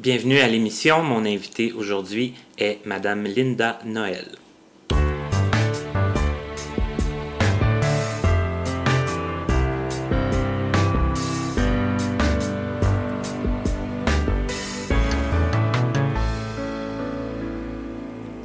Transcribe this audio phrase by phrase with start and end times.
[0.00, 1.02] Bienvenue à l'émission.
[1.02, 4.26] Mon invité aujourd'hui est Madame Linda Noël.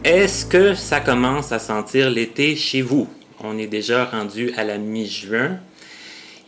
[0.03, 3.07] Est-ce que ça commence à sentir l'été chez vous?
[3.41, 5.59] On est déjà rendu à la mi-juin.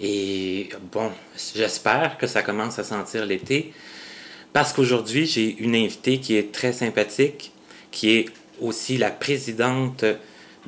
[0.02, 1.12] Et bon,
[1.56, 3.72] j'espère que ça commence à sentir l'été.
[4.56, 7.52] Parce qu'aujourd'hui, j'ai une invitée qui est très sympathique,
[7.92, 8.26] qui est
[8.62, 10.06] aussi la présidente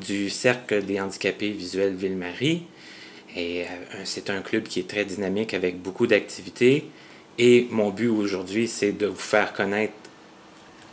[0.05, 2.63] du Cercle des handicapés visuels Ville-Marie.
[3.34, 3.65] Et euh,
[4.03, 6.89] c'est un club qui est très dynamique avec beaucoup d'activités.
[7.38, 9.93] Et mon but aujourd'hui, c'est de vous faire connaître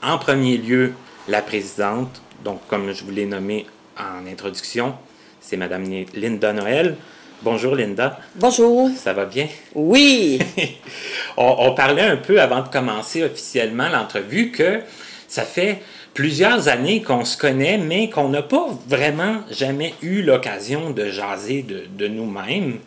[0.00, 0.92] en premier lieu
[1.26, 3.66] la présidente, donc comme je vous l'ai nommé
[3.98, 4.94] en introduction,
[5.40, 6.96] c'est Madame Linda Noël.
[7.42, 8.18] Bonjour Linda.
[8.36, 8.90] Bonjour.
[8.96, 9.48] Ça va bien?
[9.74, 10.38] Oui.
[11.36, 14.80] on, parlait un peu avant de commencer officiellement l'entrevue que
[15.28, 15.82] ça fait
[16.14, 21.62] plusieurs années qu'on se connaît, mais qu'on n'a pas vraiment jamais eu l'occasion de jaser
[21.62, 22.78] de, de nous-mêmes.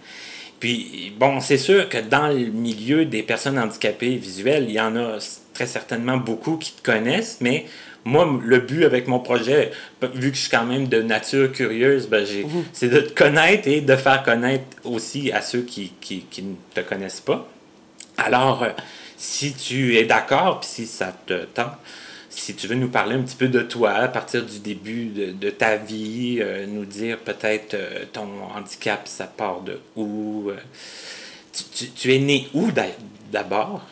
[0.59, 4.95] Puis, bon, c'est sûr que dans le milieu des personnes handicapées visuelles, il y en
[4.95, 5.17] a
[5.53, 7.65] très certainement beaucoup qui te connaissent, mais
[8.07, 12.07] moi, le but avec mon projet, vu que je suis quand même de nature curieuse,
[12.07, 12.63] ben mhm.
[12.71, 15.91] c'est de te connaître et de faire connaître aussi à ceux qui,
[16.39, 17.47] ne te connaissent pas.
[18.17, 18.69] Alors, euh,
[19.17, 21.73] si tu es d'accord, puis si ça te tente,
[22.29, 25.49] si tu veux nous parler un petit peu de toi, à partir du début de,
[25.49, 30.49] ta vie, euh, nous dire peut-être euh, ton handicap, ça part de où.
[31.95, 32.71] tu, es né où
[33.31, 33.85] d'abord?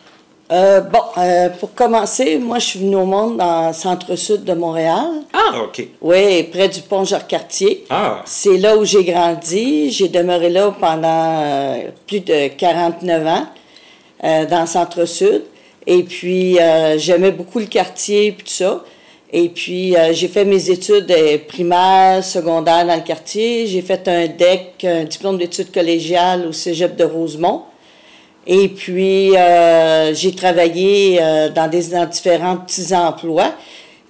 [0.52, 4.52] Euh, bon, euh, pour commencer, moi, je suis venue au monde dans le centre-sud de
[4.52, 5.22] Montréal.
[5.32, 5.88] Ah, OK.
[6.00, 7.84] Oui, près du pont Jacques-Cartier.
[7.90, 8.22] Ah.
[8.24, 9.90] C'est là où j'ai grandi.
[9.90, 13.46] J'ai demeuré là pendant euh, plus de 49 ans,
[14.22, 15.42] dans le centre-sud.
[15.86, 16.58] Et puis,
[16.96, 18.82] j'aimais beaucoup le quartier et tout ça.
[19.32, 21.12] Et puis, j'ai fait mes études
[21.46, 23.66] primaires, secondaires dans le quartier.
[23.68, 27.62] J'ai fait un DEC, un diplôme d'études collégiales au cégep de Rosemont.
[28.46, 33.52] Et puis, euh, j'ai travaillé euh, dans, des, différents petits emplois.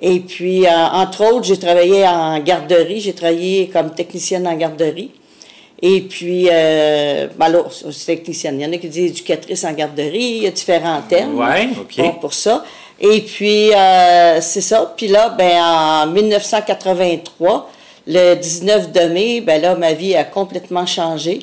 [0.01, 3.01] Et puis, euh, entre autres, j'ai travaillé en garderie.
[3.01, 5.11] J'ai travaillé comme technicienne en garderie.
[5.81, 8.61] Et puis, euh, ben alors, c'est technicienne.
[8.61, 10.37] Il y en a qui disent éducatrice en garderie.
[10.37, 12.21] Il y a différents termes ouais, OK.
[12.21, 12.63] pour ça.
[13.01, 13.71] Et puis,
[14.41, 14.95] c'est ça.
[14.97, 17.71] Puis là, ben, en 1983,
[18.07, 21.41] le 19 de mai, ben là, ma vie a complètement changé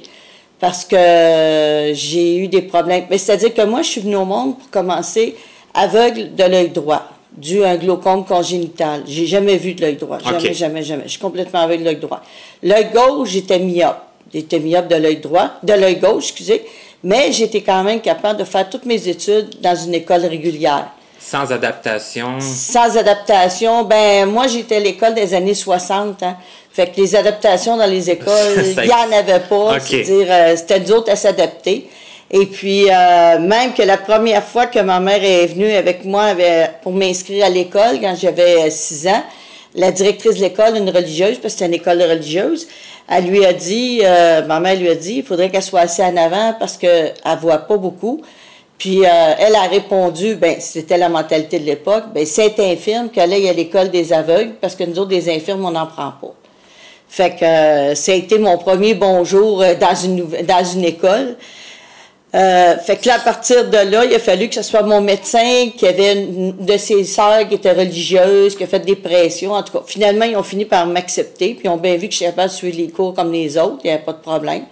[0.64, 3.04] parce que j'ai eu des problèmes.
[3.10, 5.36] Mais c'est-à-dire que moi, je suis venue au monde pour commencer
[5.74, 7.04] aveugle de l'œil droit,
[7.36, 9.04] dû à un glaucome congénital.
[9.06, 10.20] J'ai jamais vu de l'œil droit.
[10.20, 11.04] Jamais, jamais, jamais.
[11.04, 12.22] Je suis complètement aveugle de l'œil droit.
[12.62, 13.98] L'œil gauche, j'étais myope.
[14.34, 16.64] J'étais myope de l'œil droit, de l'œil gauche, excusez.
[17.04, 20.88] Mais j'étais quand même capable de faire toutes mes études dans une école régulière.
[21.34, 22.40] Sans adaptation?
[22.40, 23.86] Sans adaptation.
[23.86, 26.22] Ben, moi, j'étais à l'école des années 60.
[26.22, 26.38] Hein.
[26.72, 29.80] Fait que les adaptations dans les écoles, il n'y en avait pas.
[29.80, 31.90] C'est-à-dire, euh, c'était nous autres à s'adapter.
[32.30, 36.36] Et puis, euh, même que la première fois que ma mère est venue avec moi
[36.84, 39.24] pour m'inscrire à l'école, quand j'avais 6 ans,
[39.74, 42.68] la directrice de l'école, une religieuse, parce que c'était une école religieuse,
[43.10, 46.06] elle lui a dit, euh, ma mère lui a dit, il faudrait qu'elle soit assise
[46.06, 48.22] en avant parce qu'elle ne voit pas beaucoup.
[48.78, 53.48] Puis elle a répondu, ben c'était la mentalité de l'époque, ben c'est infirme qu'elle aille
[53.48, 56.34] à l'école des aveugles parce que nous autres, des infirmes, on n'en prend pas.
[57.14, 61.38] Fait que euh, ça a été mon premier bonjour euh, dans une, dans une école.
[62.34, 65.00] Euh, fait que là, à partir de là, il a fallu que ce soit mon
[65.00, 69.52] médecin qui avait une de ses sœurs qui était religieuse, qui a fait des pressions.
[69.52, 72.14] En tout cas, finalement, ils ont fini par m'accepter, puis ils ont bien vu que
[72.14, 74.18] je suis capable de suivre les cours comme les autres, il n'y avait pas de
[74.18, 74.64] problème.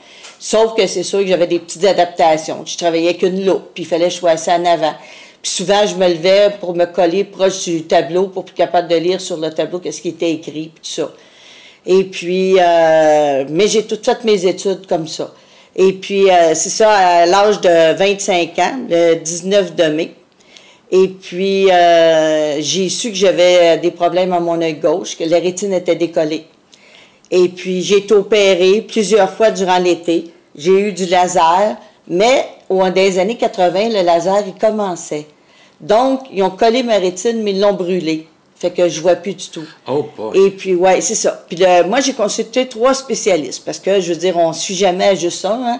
[0.43, 2.63] Sauf que c'est sûr que j'avais des petites adaptations.
[2.65, 4.93] Je travaillais avec une loupe, puis il fallait que je en avant.
[5.39, 8.95] Puis souvent, je me levais pour me coller proche du tableau pour être capable de
[8.95, 11.11] lire sur le tableau qu'est-ce qui était écrit, puis tout ça.
[11.85, 15.31] Et puis, euh, mais j'ai toutes fait mes études comme ça.
[15.75, 20.15] Et puis, euh, c'est ça, à l'âge de 25 ans, le 19 de mai.
[20.91, 25.37] Et puis, euh, j'ai su que j'avais des problèmes à mon œil gauche, que la
[25.37, 26.45] rétine était décollée.
[27.31, 30.25] Et puis, j'ai été opérée plusieurs fois durant l'été.
[30.53, 35.25] J'ai eu du laser, mais au des années 80, le laser, il commençait.
[35.79, 38.27] Donc, ils ont collé ma rétine, mais ils l'ont brûlée.
[38.55, 39.65] Fait que je vois plus du tout.
[39.87, 40.05] Oh,
[40.35, 41.43] Et puis, ouais, c'est ça.
[41.47, 41.57] Puis
[41.87, 45.41] moi, j'ai consulté trois spécialistes parce que, je veux dire, on ne suit jamais juste
[45.41, 45.79] ça, hein,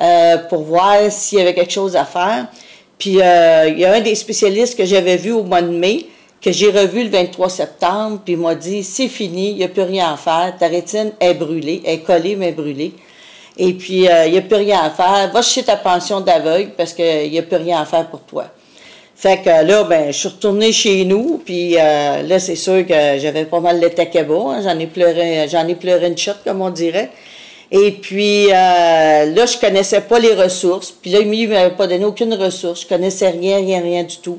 [0.00, 2.48] euh, pour voir s'il y avait quelque chose à faire.
[2.98, 6.04] Puis, euh, il y a un des spécialistes que j'avais vu au mois de mai,
[6.40, 9.68] que j'ai revu le 23 septembre, puis il m'a dit, c'est fini, il n'y a
[9.68, 12.92] plus rien à faire, ta rétine est brûlée, est collée, mais brûlée.
[13.58, 15.30] Et puis, euh, il n'y a plus rien à faire.
[15.32, 18.46] Va chercher ta pension d'aveugle parce qu'il n'y a plus rien à faire pour toi.
[19.16, 23.18] Fait que là, ben, je suis retournée chez nous, puis euh, là, c'est sûr que
[23.18, 24.32] j'avais pas mal de takeba.
[24.32, 27.10] Hein, j'en ai pleuré, j'en ai pleuré une shot, comme on dirait.
[27.72, 30.92] Et puis euh, là, je connaissais pas les ressources.
[30.92, 32.82] Puis là, il m'avait pas donné aucune ressource.
[32.82, 34.38] Je connaissais rien, rien, rien du tout.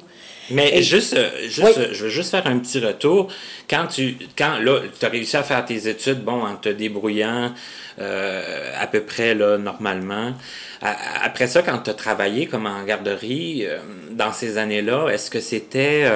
[0.51, 3.31] Mais juste, euh, juste je veux juste faire un petit retour.
[3.69, 7.53] Quand tu quand là, tu as réussi à faire tes études, bon, en te débrouillant
[7.99, 10.33] euh, à peu près là, normalement.
[10.81, 13.79] Après ça, quand tu as travaillé comme en garderie euh,
[14.11, 16.09] dans ces années-là, est-ce que c'était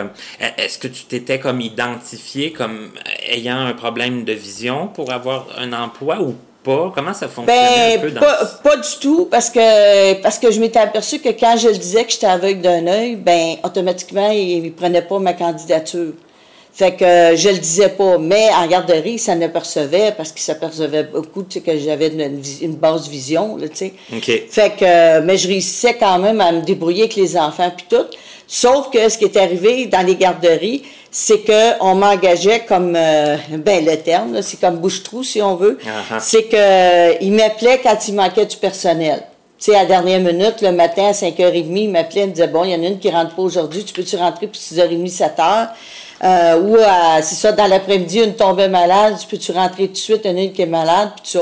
[0.58, 2.92] est-ce que tu t'étais comme identifié comme
[3.30, 6.92] ayant un problème de vision pour avoir un emploi ou pas?
[6.96, 10.60] Comment ça fonctionnait un peu dans pas, pas du tout, parce que parce que je
[10.60, 14.64] m'étais aperçu que quand je le disais que j'étais aveugle d'un œil, ben automatiquement, il
[14.64, 16.14] ne prenait pas ma candidature.
[16.74, 21.04] Fait que je le disais pas, mais en garderie, ça ne percevait parce qu'il s'apercevait
[21.04, 23.94] beaucoup, tu sais, que j'avais une, une, basse vision, tu sais.
[24.50, 28.08] Fait que, mais je réussissais quand même à me débrouiller avec les enfants puis tout.
[28.48, 30.82] Sauf que ce qui est arrivé dans les garderies,
[31.16, 35.78] c'est que on m'engageait comme euh, ben le terme, c'est comme bouche-trou si on veut.
[35.78, 36.20] Uh-huh.
[36.20, 39.22] C'est que euh, il m'appelait quand il manquait du personnel.
[39.60, 42.48] Tu sais, à la dernière minute, le matin à 5h30, il m'appelait, il me disait
[42.48, 45.16] Bon, il y en a une qui rentre pas aujourd'hui, tu peux-tu rentrer pour 6h30,
[45.16, 45.70] 7h?
[46.24, 46.78] Euh, ou
[47.22, 50.34] c'est ça, dans l'après-midi, une tombait malade, tu peux-tu rentrer tout de suite, il y
[50.34, 51.42] en a une qui est malade, puis ça.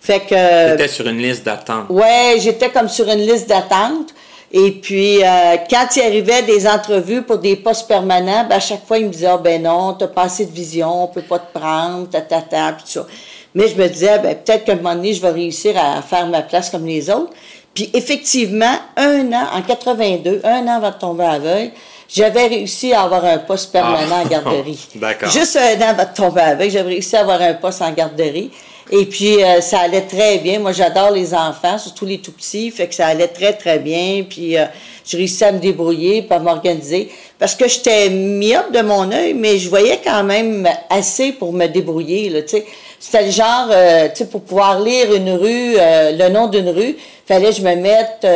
[0.00, 0.76] Fait que.
[0.76, 1.86] T'étais sur une liste d'attente.
[1.88, 4.14] Ouais, j'étais comme sur une liste d'attente.
[4.50, 8.86] Et puis, euh, quand il arrivait des entrevues pour des postes permanents, ben, à chaque
[8.86, 11.38] fois, il me disait, ah, ben non, t'as pas assez de vision, on peut pas
[11.38, 13.06] te prendre, ta, ta, ta, tout ça.
[13.54, 16.26] Mais je me disais, ben, peut-être qu'à un moment donné, je vais réussir à faire
[16.28, 17.32] ma place comme les autres.
[17.74, 21.72] Puis, effectivement, un an, en 82, un an avant de tomber aveugle,
[22.08, 24.28] j'avais réussi à avoir un poste permanent en ah.
[24.28, 24.88] garderie.
[24.94, 25.28] D'accord.
[25.30, 28.50] Juste un an avant de tomber aveugle, j'avais réussi à avoir un poste en garderie.
[28.90, 30.60] Et puis, euh, ça allait très bien.
[30.60, 32.70] Moi, j'adore les enfants, surtout les tout petits.
[32.70, 34.24] Fait que ça allait très, très bien.
[34.28, 34.64] Puis, euh,
[35.04, 37.10] je réussi à me débrouiller, pas m'organiser.
[37.38, 41.66] Parce que j'étais myope de mon œil, mais je voyais quand même assez pour me
[41.66, 42.66] débrouiller, là, tu sais.
[43.00, 46.96] C'était le genre, euh, tu sais, pour pouvoir lire une rue, le nom d'une rue,
[47.26, 48.26] fallait que je me mette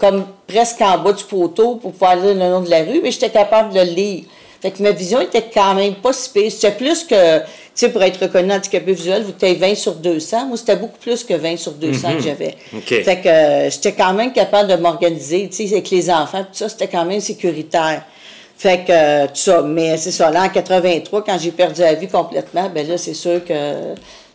[0.00, 3.12] comme presque en bas du poteau pour pouvoir lire le nom de la rue, mais
[3.12, 4.24] j'étais capable de le lire.
[4.60, 6.50] Fait que ma vision était quand même pas si pire.
[6.50, 7.44] C'était plus que, tu
[7.74, 10.46] sais, pour être reconnu handicapé visuel, vous étiez 20 sur 200.
[10.46, 12.20] Moi, c'était beaucoup plus que 20 sur 200 que mhm.
[12.20, 12.54] j'avais.
[12.86, 16.54] Fait que euh, j'étais quand même capable de m'organiser, tu sais, avec les enfants, tout
[16.54, 18.02] ça, c'était quand même sécuritaire.
[18.56, 19.62] Fait que, euh, tout ça.
[19.62, 23.14] Mais c'est ça, là, en 83, quand j'ai perdu la vie complètement, ben là, c'est
[23.14, 23.54] sûr que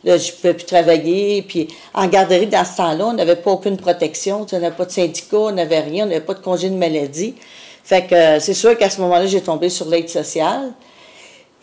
[0.05, 1.41] là, je pouvais plus travailler.
[1.41, 4.45] Puis en garderie, dans ce temps-là, on n'avait pas aucune protection.
[4.49, 7.35] On n'avait pas de syndicat, on n'avait rien, on n'avait pas de congé de maladie.
[7.83, 10.71] Fait que euh, c'est sûr qu'à ce moment-là, j'ai tombé sur l'aide sociale.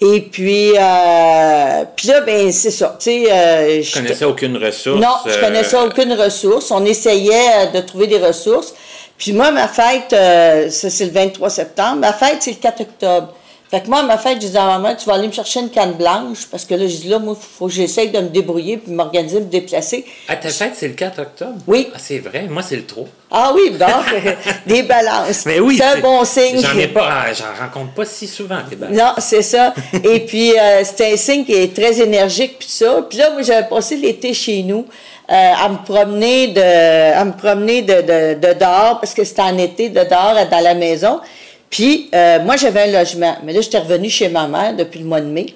[0.03, 2.97] Et puis, euh, puis là, ben c'est ça.
[2.99, 5.01] Tu sais, euh, je connaissais aucune ressource.
[5.01, 6.71] Non, je connaissais aucune ressource.
[6.71, 8.75] On essayait de trouver des ressources.
[9.19, 11.97] Puis moi, ma fête, ça c'est le 23 septembre.
[11.97, 13.35] Ma fête, c'est le 4 octobre.
[13.71, 15.61] Fait que moi, à ma fête, je disais à maman, tu vas aller me chercher
[15.61, 18.19] une canne blanche, parce que là, je dis là, moi, il faut que j'essaye de
[18.19, 20.05] me débrouiller, puis m'organiser, me déplacer.
[20.27, 21.55] À ta fête, c'est le 4 octobre?
[21.69, 21.89] Oui.
[21.95, 23.05] Ah, c'est vrai, moi, c'est le 3.
[23.31, 23.87] Ah oui, bon,
[24.67, 25.47] des balances.
[25.47, 25.77] Mais oui.
[25.79, 26.61] C'est un bon signe.
[26.61, 28.97] J'en ai pas, ah, j'en rencontre pas si souvent, des balances.
[28.97, 29.73] Non, c'est ça.
[30.03, 33.07] Et puis, euh, c'est un signe qui est très énergique, puis ça.
[33.09, 34.85] Puis là, moi, j'avais passé l'été chez nous.
[35.31, 39.43] Euh, à me promener de à me promener de, de, de dehors parce que c'était
[39.43, 41.21] en été de dehors dans la maison
[41.71, 43.37] puis, euh, moi, j'avais un logement.
[43.45, 45.47] Mais là, j'étais revenue chez ma mère depuis le mois de mai.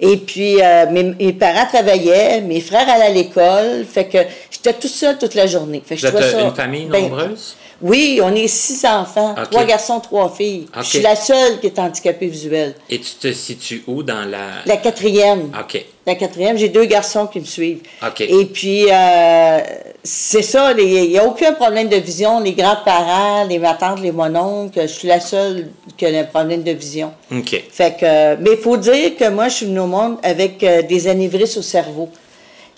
[0.00, 3.84] Et puis, euh, mes, parents travaillaient, mes frères allaient à l'école.
[3.88, 4.18] Fait que
[4.50, 5.80] j'étais toute seule toute la journée.
[5.86, 7.56] Fait que Vous êtes une famille ben, nombreuse?
[7.82, 10.66] Oui, on est six enfants, trois garçons, trois filles.
[10.76, 12.74] Je suis la seule qui est handicapée visuelle.
[12.88, 14.62] Et tu te situes où dans la...
[14.66, 15.50] La quatrième.
[15.58, 15.84] OK.
[16.06, 17.82] La quatrième, j'ai deux garçons qui me suivent.
[18.04, 18.20] OK.
[18.22, 19.60] Et puis, euh,
[20.02, 22.40] c'est ça, il n'y a aucun problème de vision.
[22.40, 26.72] Les grands-parents, les matantes, les mononcles, je suis la seule qui a un problème de
[26.72, 27.12] vision.
[27.30, 27.62] OK.
[27.70, 30.82] Fait que, mais il faut dire que moi, je suis venue au monde avec euh,
[30.82, 32.08] des anévrismes au cerveau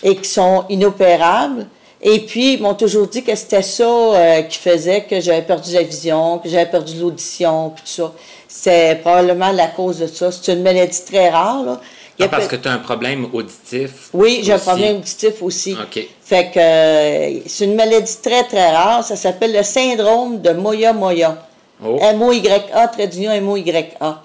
[0.03, 1.67] et qui sont inopérables.
[2.07, 5.73] Et puis, ils m'ont toujours dit que c'était ça euh, qui faisait que j'avais perdu
[5.73, 8.13] la vision, que j'avais perdu l'audition, puis tout ça.
[8.47, 10.31] C'est probablement la cause de ça.
[10.31, 11.81] C'est une maladie très rare, là.
[12.21, 14.09] Ah, parce que tu as un problème auditif.
[14.13, 15.73] Oui, j'ai un problème auditif aussi.
[15.73, 16.07] OK.
[16.23, 19.03] Fait que euh, c'est une maladie très, très rare.
[19.03, 21.43] Ça s'appelle le syndrome de Moya-Moya.
[21.83, 21.97] Oh.
[21.99, 24.21] M-O-Y-A, trait d'union M-O-Y-A.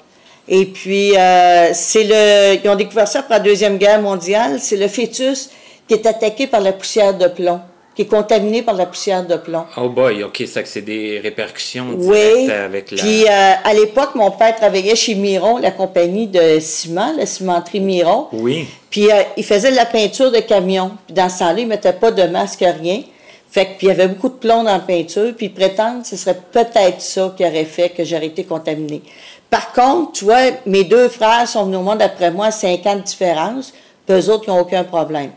[0.46, 2.60] Et puis, euh, c'est le.
[2.62, 4.58] Ils ont découvert ça après la Deuxième Guerre mondiale.
[4.60, 5.50] C'est le fœtus
[5.88, 7.60] qui est attaqué par la poussière de plomb
[8.00, 9.64] qui est contaminé par la poussière de plomb.
[9.76, 12.50] Oh boy, OK, ça c'est des répercussions oui.
[12.50, 12.96] avec la...
[12.96, 17.80] Puis euh, à l'époque, mon père travaillait chez Miron, la compagnie de ciment, la cimenterie
[17.80, 18.28] Miron.
[18.32, 18.66] Oui.
[18.88, 20.92] Puis euh, il faisait de la peinture de camion.
[21.06, 23.02] Puis dans ce temps-là, il mettait pas de masque, rien.
[23.50, 25.60] Fait que, puis il y avait beaucoup de plomb dans la peinture, puis que
[26.04, 29.02] ce serait peut-être ça qui aurait fait que j'aurais été contaminée.
[29.50, 32.86] Par contre, tu vois, mes deux frères sont venus au monde après moi à 5
[32.86, 33.74] ans de différence,
[34.06, 35.32] puis eux autres, ils n'ont aucun problème.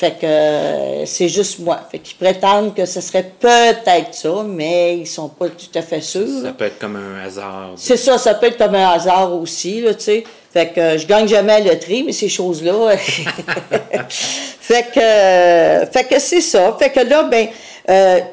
[0.00, 1.78] Fait que euh, c'est juste moi.
[1.90, 6.00] Fait qu'ils prétendent que ce serait peut-être ça, mais ils sont pas tout à fait
[6.00, 6.42] sûrs.
[6.42, 7.72] Ça peut être comme un hasard.
[7.76, 10.24] C'est ça, ça peut être comme un hasard aussi, là, tu sais.
[10.54, 12.96] Fait que euh, je gagne jamais à la loterie, mais ces choses-là.
[14.08, 16.74] fait que, euh, fait que c'est ça.
[16.78, 17.48] Fait que là, ben,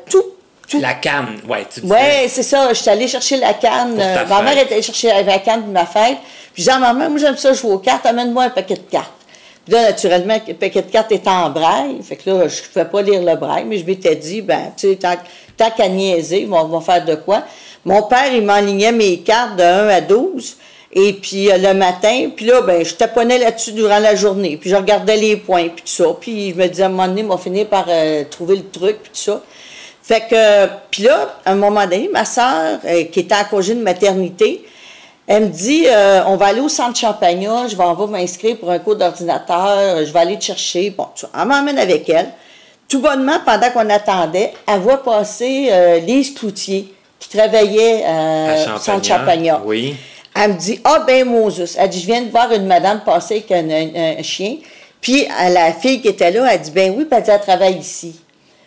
[0.10, 2.70] tout La canne, tu Oui, c'est ça.
[2.70, 3.98] Je suis allée chercher la canne.
[3.98, 6.20] ma mère était allée chercher la canne de ma fête.
[6.54, 8.76] Puis j'ai dit à ma mère, moi j'aime ça jouer aux cartes, amène-moi un paquet
[8.76, 9.17] de cartes
[9.72, 11.98] là, naturellement, le paquet de cartes était en braille.
[12.04, 14.72] Fait que là, je ne pouvais pas lire le braille, mais je m'étais dit, ben,
[14.76, 17.44] tu sais, tant, qu'à niaiser, on va faire de quoi.
[17.86, 20.58] Mon père, il m'enlignait mes cartes de 1 à 12.
[20.94, 24.58] Et puis euh, le matin, puis là, ben, je taponnais là-dessus durant la journée.
[24.58, 26.06] Puis je regardais les points, puis tout ça.
[26.20, 28.98] Puis je me disais, à un moment donné, m'a fini par euh, trouver le truc,
[29.04, 29.42] puis tout ça.
[30.02, 33.76] Fait que, puis là, à un moment donné, ma soeur, euh, qui était en congé
[33.76, 34.64] de maternité,
[35.28, 38.56] elle me dit, euh, on va aller au centre Champagnat, je vais, en va m'inscrire
[38.56, 40.90] pour un cours d'ordinateur, je vais aller te chercher.
[40.90, 41.08] Bon,
[41.38, 42.30] elle m'emmène avec elle.
[42.88, 48.80] Tout bonnement, pendant qu'on attendait, elle voit passer euh, Lise Cloutier, qui travaillait euh, au
[48.80, 49.62] centre Champagnat.
[49.66, 49.98] Oui.
[50.34, 53.44] Elle me dit, ah ben Moses, elle dit, je viens de voir une madame passer
[53.48, 54.58] avec un, chien.
[55.02, 57.78] Puis la fille qui était là, elle dit, ben oui, puis elle dit, elle travaille
[57.78, 58.18] ici.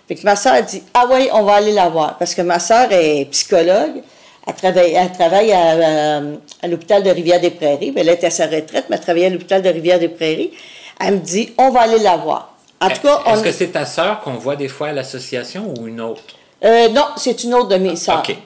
[0.07, 2.19] Fait que ma soeur a dit, ah oui, on va aller la voir.
[2.19, 4.03] Parce que ma soeur est psychologue.
[4.47, 6.23] Elle travaille, elle travaille à,
[6.63, 7.93] à, l'hôpital de Rivière-des-Prairies.
[7.97, 10.53] Elle était à sa retraite, mais elle travaillait à l'hôpital de Rivière-des-Prairies.
[10.99, 12.55] Elle me dit, on va aller la voir.
[12.81, 15.87] En tout cas, Est-ce que c'est ta sœur qu'on voit des fois à l'association ou
[15.87, 16.23] une autre?
[16.65, 18.23] Euh, non, c'est une autre de mes sœurs.
[18.27, 18.37] OK.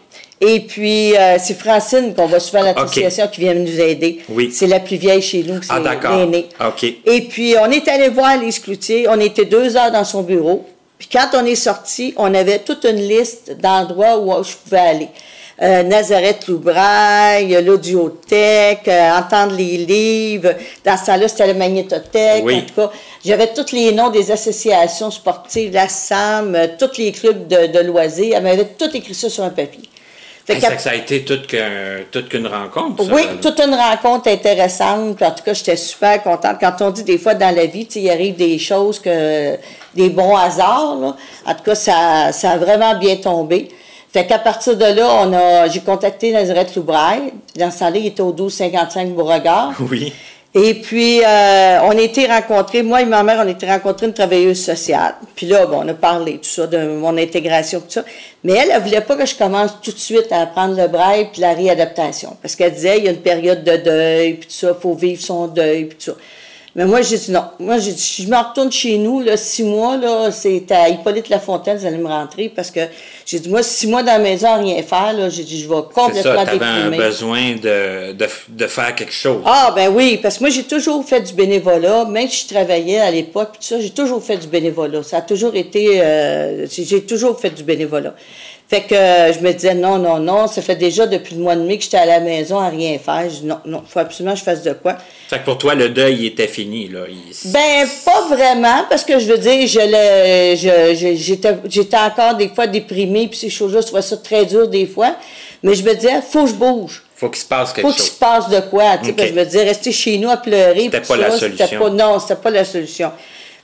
[0.41, 4.23] Et puis, euh, c'est Francine qu'on voit souvent à l'association qui vient nous aider.
[4.29, 4.51] Oui.
[4.53, 6.49] C'est la plus vieille chez nous, c'est ah, l'aînée.
[6.61, 6.83] OK.
[6.83, 9.07] Et puis, on est allé voir Lise Cloutier.
[9.09, 10.67] On était deux heures dans son bureau.
[10.99, 15.09] Puis quand on est sorti, on avait toute une liste d'endroits où je pouvais aller
[15.63, 20.55] euh, Nazareth Loubraille, l'audiothèque, euh, entendre les livres.
[20.85, 22.45] Dans ce temps-là, c'était la magnétothèque.
[22.45, 22.91] En tout cas,
[23.25, 28.35] j'avais tous les noms des associations sportives, la SAM, euh, tous les clubs de, loisirs.
[28.37, 29.89] Elle m'avait tout écrit ça sur un papier.
[30.45, 33.11] Fait que, ça a été toute qu'une rencontre.
[33.11, 35.23] oui, toute une rencontre intéressante.
[35.23, 36.57] en tout cas, j'étais super contente.
[36.61, 39.57] Quand on dit des fois dans la vie, il arrive des choses que
[39.95, 41.17] des bons hasards.
[41.47, 43.71] En tout cas, ça, ça a vraiment bien tombé.
[44.15, 47.33] Fait qu'à partir de là, on a, j'ai contacté Nazareth Loubraille.
[47.57, 49.73] Dans ce temps-là, il était au 1255 Beauregard.
[49.91, 50.13] Oui.
[50.55, 54.07] Et puis, euh, on a été rencontrés, moi et ma mère, on a été rencontrés
[54.07, 55.17] une travailleuse sociale.
[55.35, 58.05] Puis là, bon, on a parlé, tout ça, de mon intégration, tout ça.
[58.45, 61.31] Mais elle, elle voulait pas que je commence tout de suite à apprendre le braille
[61.33, 62.37] puis la réadaptation.
[62.41, 64.95] Parce qu'elle disait, il y a une période de deuil, puis tout ça, il faut
[64.95, 66.17] vivre son deuil, puis tout ça.
[66.77, 67.45] Mais moi, j'ai dit non.
[67.61, 71.29] Moi, j'ai dit, je me retourne chez nous, là, six mois, là, c'est à Hippolyte
[71.29, 72.81] Lafontaine, vous allez me rentrer, parce que
[73.27, 75.69] j'ai dit, moi, six mois dans la maison à rien faire, là, j'ai dit, je
[75.69, 76.63] vais complètement déprimer.
[76.65, 79.41] un besoin de, de, de, faire quelque chose.
[79.47, 83.01] Ah, ben oui, parce que moi, j'ai toujours fait du bénévolat, même si je travaillais
[83.01, 85.03] à l'époque, tout ça, j'ai toujours fait du bénévolat.
[85.03, 88.15] Ça a toujours été, euh, j'ai toujours fait du bénévolat.
[88.67, 91.55] Fait que euh, je me disais non, non, non, ça fait déjà depuis le mois
[91.55, 93.29] de mai que j'étais à la maison à rien faire.
[93.29, 94.97] Je dis non, non, il faut absolument que je fasse de quoi.
[95.29, 97.01] Fait que pour toi, le deuil était fini, là.
[97.47, 103.14] Ben, pas vraiment, parce que je veux dire, je j'étais, j'étais encore des fois déprimée,
[103.29, 105.17] puis ces choses-là, je trouvais ça très dur des fois.
[105.63, 107.03] Mais je me disais, faut que je bouge.
[107.17, 107.97] Faut qu'il se passe quelque chose.
[107.97, 109.29] Faut qu'il se passe de quoi, tu sais.
[109.29, 110.85] Je me disais, rester chez nous à pleurer.
[110.85, 111.79] C'était pas la solution.
[111.79, 113.13] Pas, non, c'était pas la solution.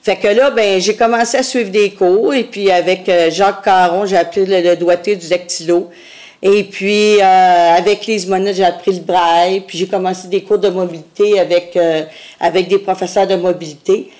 [0.02, 3.62] Fait que là, ben, j'ai commencé à suivre des cours et puis avec euh, Jacques
[3.62, 5.90] Caron, j'ai appris le, doigté du dactylo.
[6.42, 9.60] Et puis euh, avec Lise Monette, j'ai appris le braille.
[9.60, 12.04] Puis j'ai commencé des cours de mobilité avec euh,
[12.40, 14.10] avec des professeurs de mobilité.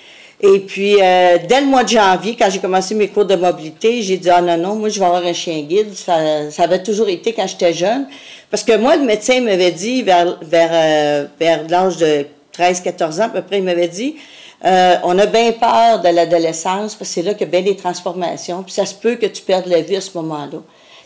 [0.42, 4.16] Et puis dès le mois de janvier, quand j'ai commencé mes cours de mobilité, j'ai
[4.16, 5.94] dit ah non non, moi je vais avoir un chien guide.
[5.94, 8.06] Ça, ça avait toujours été quand j'étais jeune,
[8.50, 13.28] parce que moi le médecin m'avait dit vers vers vers l'âge de 13-14 ans à
[13.28, 14.16] peu près, il m'avait dit
[14.64, 17.62] euh, on a bien peur de l'adolescence parce que c'est là qu'il y a bien
[17.62, 18.62] des transformations.
[18.62, 20.58] Puis ça se peut que tu perdes la vue à ce moment-là.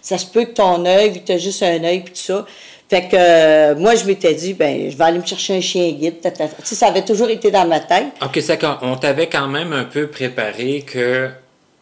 [0.02, 2.46] Ça se peut que ton œil, tu as juste un œil, puis tout ça.
[2.94, 5.90] Fait que euh, moi, je m'étais dit, ben, je vais aller me chercher un chien
[5.90, 6.20] guide.
[6.22, 6.30] Tu
[6.62, 8.04] sais, ça avait toujours été dans ma tête.
[8.22, 8.78] OK, d'accord.
[8.82, 11.28] On t'avait quand même un peu préparé que.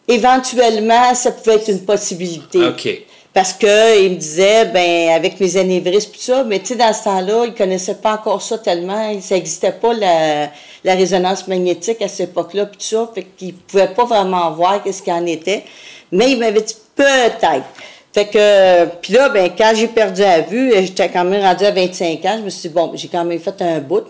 [0.07, 2.65] Éventuellement, ça pouvait être une possibilité.
[2.65, 3.03] OK.
[3.31, 6.91] Parce que il me disait, ben, avec mes anévrismes, tout ça, mais tu sais, dans
[6.91, 9.21] ce temps-là, il connaissait pas encore ça tellement.
[9.21, 10.49] Ça n'existait pas la
[10.83, 14.81] la résonance magnétique à cette époque-là, puis tout ça, fait qu'il pouvait pas vraiment voir
[14.83, 15.63] qu'est-ce qu'il en était.
[16.11, 17.65] Mais il m'avait dit peut-être.
[18.13, 21.71] Fait que, puis là, ben, quand j'ai perdu la vue, j'étais quand même rendu à
[21.71, 24.05] 25 ans, je me suis dit, bon, j'ai quand même fait un bout.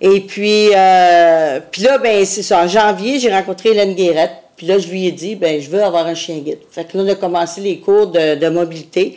[0.00, 4.32] Et puis, euh, puis là, ben, c'est ça, en janvier, j'ai rencontré Hélène Guérette.
[4.60, 6.58] Puis là, je lui ai dit, ben je veux avoir un chien guide.
[6.70, 9.16] Fait que là, on a commencé les cours de, mobilité.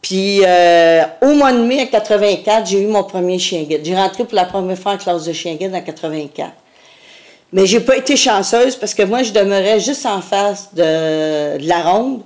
[0.00, 3.80] Puis euh, au mois de mai 84, j'ai eu mon premier chien guide.
[3.82, 6.52] J'ai rentré pour la première fois en classe de chien guide en 84.
[7.52, 11.82] Mais j'ai pas été chanceuse parce que moi, je demeurais juste en face de la
[11.82, 12.20] ronde.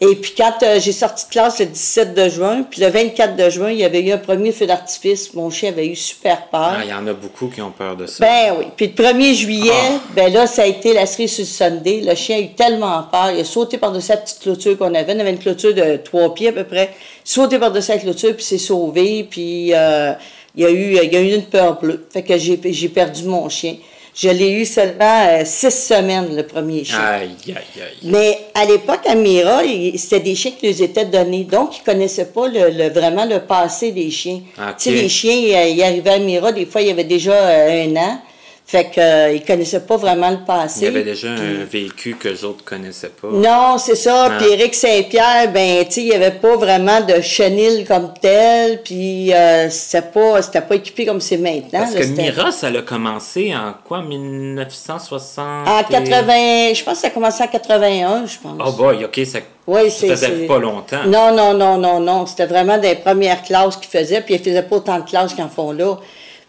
[0.00, 3.36] Et puis quand euh, j'ai sorti de classe le 17 de juin, puis le 24
[3.36, 5.34] de juin, il y avait eu un premier feu d'artifice.
[5.34, 6.74] Mon chien avait eu super peur.
[6.78, 8.24] Ah, il y en a beaucoup qui ont peur de ça.
[8.24, 8.66] Ben oui.
[8.76, 10.00] Puis le 1er juillet, ah.
[10.16, 12.02] ben là, ça a été la cerise sur le Sunday.
[12.04, 13.30] Le chien a eu tellement peur.
[13.30, 15.14] Il a sauté par-dessus la petite clôture qu'on avait.
[15.14, 16.90] On avait une clôture de trois pieds à peu près.
[17.24, 19.28] Il a sauté par-dessus la clôture, puis s'est sauvé.
[19.30, 20.12] Puis euh,
[20.56, 22.04] il, y a eu, il y a eu une peur bleue.
[22.12, 23.76] Fait que j'ai perdu mon chien.
[24.14, 27.00] Je l'ai eu seulement euh, six semaines, le premier chien.
[27.00, 27.96] Aïe, aïe, aïe.
[28.04, 29.62] Mais à l'époque, à Mira,
[29.96, 31.42] c'était des chiens qui nous étaient donnés.
[31.42, 34.40] Donc, ils ne connaissaient pas le, vraiment le passé des chiens.
[34.56, 37.86] Tu sais, les chiens, ils, arrivaient à Mira, des fois, il y avait déjà euh,
[37.86, 38.20] un an.
[38.66, 40.80] Fait qu'ils euh, ne connaissaient pas vraiment le passé.
[40.80, 43.28] Il y avait déjà un vécu que les autres connaissaient pas.
[43.30, 44.28] Non, c'est ça.
[44.30, 44.38] Ah.
[44.38, 48.80] Puis Éric Saint-Pierre, ben, tu sais, il n'y avait pas vraiment de chenil comme tel.
[48.82, 51.80] Puis euh, c'était pas, pas équipé comme c'est maintenant.
[51.80, 55.68] Parce que Mira, ça a commencé en quoi, 1960?
[55.68, 58.56] En 80, je pense que ça a commencé en 81, je pense.
[58.64, 61.04] Oh boy, OK, ça oui, ça faisait pas longtemps.
[61.06, 62.26] Non, non, non, non, non.
[62.26, 65.44] C'était vraiment des premières classes qu'ils faisaient, puis ils faisaient pas autant de classes qu'ils
[65.44, 65.96] en font là.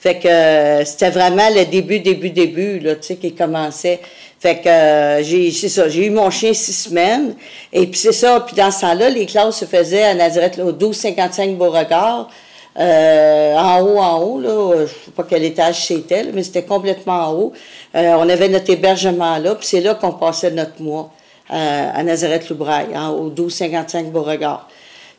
[0.05, 4.00] Fait que euh, c'était vraiment le début, début, début, là, tu sais, qui commençait.
[4.39, 7.33] Fait que euh, j'ai, c'est ça, j'ai eu mon chien six semaines.
[7.74, 10.65] Et puis c'est ça, puis dans ce temps-là, les classes se faisaient à Nazareth, au
[10.65, 12.29] 1255 Beauregard.
[12.77, 17.27] Euh, en haut, en haut, là, je sais pas quel étage c'était, mais c'était complètement
[17.27, 17.53] en haut.
[17.95, 21.09] on avait notre hébergement là, puis c'est là qu'on passait notre mois
[21.50, 24.69] à Nazareth-Loubraille, haut, 1255 Beauregard.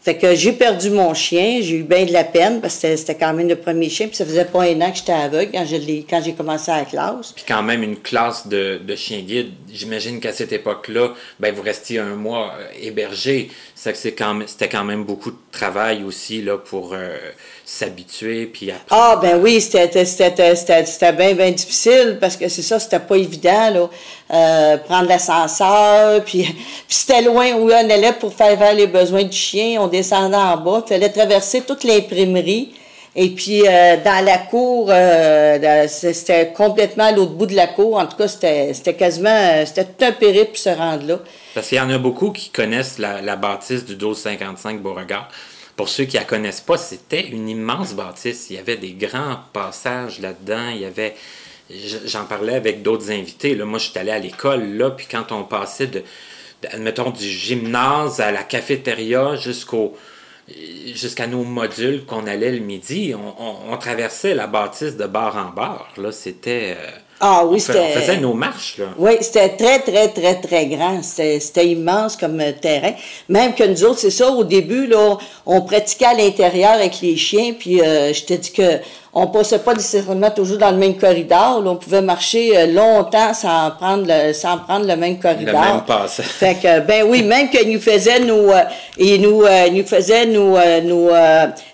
[0.06, 3.16] Fait que j'ai perdu mon chien, j'ai eu bien de la peine parce que c'était
[3.16, 5.64] quand même le premier chien, puis ça faisait pas un an que j'étais aveugle quand
[6.08, 7.32] quand j'ai commencé à la classe.
[7.32, 11.08] Puis quand même une classe de, de chien guide, j'imagine qu'à cette époque-là,
[11.40, 13.50] ben vous restiez un mois euh, hébergé.
[13.74, 14.38] C'était quand,
[14.70, 17.16] quand même beaucoup de travail aussi là, pour euh,
[17.64, 19.02] s'habituer puis apprendre.
[19.02, 19.88] Ah ben oui, c'était
[21.12, 23.90] bien, bien difficile parce que c'est ça, c'était pas évident, là.
[24.28, 26.56] Euh, prendre l'ascenseur, puis, puis
[26.88, 29.80] c'était loin où on allait pour faire vers les besoins du chien.
[29.80, 32.74] On descendait en bas, il fallait traverser toute l'imprimerie.
[33.14, 37.96] Et puis, euh, dans la cour, euh, c'était complètement à l'autre bout de la cour.
[37.96, 41.18] En tout cas, c'était quasiment, c'était tout un périple se rendre là.
[41.54, 45.28] Parce qu'il y en a beaucoup qui connaissent la, la bâtisse du 1255 Beauregard.
[45.76, 48.48] Pour ceux qui la connaissent pas, c'était une immense bâtisse.
[48.50, 50.70] Il y avait des grands passages là-dedans.
[50.74, 51.14] Il y avait.
[51.70, 53.54] J'en parlais avec d'autres invités.
[53.54, 53.64] Là.
[53.64, 56.02] Moi, je suis allé à l'école, là, puis quand on passait de,
[56.70, 59.96] admettons, du gymnase à la cafétéria jusqu'au
[60.94, 65.92] jusqu'à nos modules qu'on allait le midi, on, traversait la bâtisse de bar en bar.
[65.96, 66.76] Là, c'était.
[66.78, 67.94] Euh, ah oui, c'était.
[67.96, 68.86] On faisait nos marches, là.
[68.98, 71.00] Oui, c'était très, très, très, très grand.
[71.02, 72.92] C'était immense comme euh, terrain.
[73.28, 77.16] Même que nous autres, c'est ça, au début, là, on pratiquait à l'intérieur avec les
[77.16, 78.80] chiens, puis euh, je te dis que
[79.18, 81.62] on passait pas nécessairement toujours dans le même corridor.
[81.62, 85.58] Là, on pouvait marcher euh, longtemps sans prendre le, sans prendre le même corridor.
[85.58, 86.20] Le même passe.
[86.20, 88.60] Fait que, ben oui, même qu'il nous faisait nous, euh,
[88.98, 91.08] il nous, euh, nous faisait nous, nous,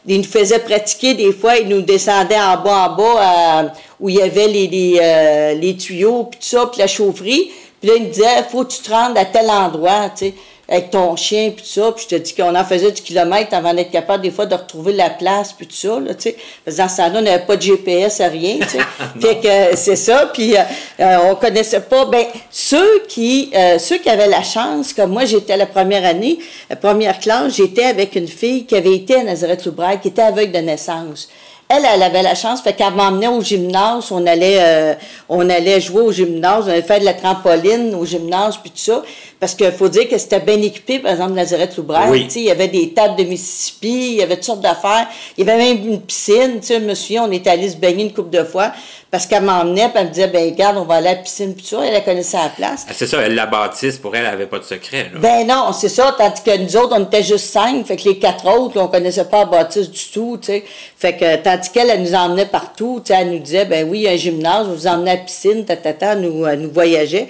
[0.07, 4.17] il nous faisait pratiquer des fois, il nous descendait en bas, en bas, où il
[4.17, 7.51] y avait les, les, les tuyaux, puis tout ça, puis la chaufferie.
[7.81, 10.35] Puis là, il nous disait, faut que tu te rendes à tel endroit, tu sais
[10.73, 13.53] avec ton chien, puis tout ça, puis je te dis qu'on en faisait du kilomètre
[13.55, 16.37] avant d'être capable des fois de retrouver la place, puis tout ça, là, tu sais.
[16.65, 18.79] Parce que dans ce temps-là, on n'avait pas de GPS, rien, tu sais.
[19.21, 20.61] fait que euh, c'est ça, puis euh,
[21.01, 25.57] euh, on connaissait pas, ben ceux qui, ceux qui avaient la chance, comme moi, j'étais
[25.59, 26.39] la première année,
[26.71, 30.53] la première classe, j'étais avec une fille qui avait été à Nazareth-Loubraille, qui était aveugle
[30.53, 31.29] de naissance
[31.73, 34.95] elle, elle avait la chance, fait qu'elle m'emmenait au gymnase, on allait, euh,
[35.29, 38.79] on allait jouer au gymnase, on allait faire de la trampoline au gymnase, puis tout
[38.79, 39.03] ça,
[39.43, 42.29] parce qu'il faut dire que c'était bien équipé, par exemple, Nazareth Loubraire, oui.
[42.37, 45.51] il y avait des tables de Mississippi, il y avait toutes sortes d'affaires, il y
[45.51, 48.13] avait même une piscine, tu sais, je me souviens, on était allé se baigner une
[48.13, 48.71] couple de fois,
[49.11, 51.57] parce qu'elle m'emmenait, puis elle me disait, ben regarde, on va aller à la piscine,
[51.57, 52.87] puis ça, elle, connaissait la place.
[52.89, 55.11] Ah, c'est ça, elle la bâtisse, pour elle, elle n'avait pas de secret.
[55.13, 55.19] Là.
[55.19, 58.21] Ben non, c'est ça, tandis que nous autres, on était juste cinq, fait que les
[58.21, 60.65] quatre autres, là, on connaissait pas la bâtisse du tout, tu sais.
[60.97, 63.99] Fait que, tandis qu'elle, elle nous emmenait partout, tu sais, elle nous disait, ben oui,
[63.99, 66.71] il y a un gymnase, on vous emmenez à la piscine, tatata, nous, elle nous
[66.71, 67.27] voyageait.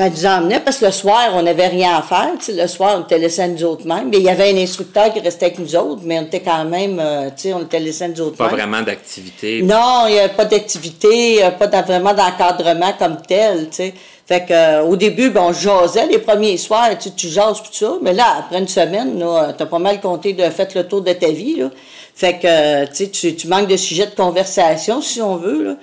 [0.00, 2.30] Elle nous emmenait parce que le soir, on n'avait rien à faire.
[2.38, 4.08] Tu sais, le soir, on était laissé à nous autres mêmes.
[4.10, 6.64] Mais il y avait un instructeur qui restait avec nous autres, mais on était quand
[6.64, 8.50] même, euh, tu sais, on était laissé à nous autres pas mêmes.
[8.52, 9.60] Pas vraiment d'activité.
[9.62, 13.94] Non, il n'y avait pas d'activité, pas vraiment d'encadrement comme tel, tu sais.
[14.24, 17.72] Fait que, euh, au début, ben, on jasait les premiers soirs, tu, tu jases tout
[17.72, 17.94] ça.
[18.00, 21.12] Mais là, après une semaine, tu as pas mal compté de fait le tour de
[21.12, 21.70] ta vie, là.
[22.14, 25.74] Fait que, tu, tu manques de sujets de conversation, si on veut, là.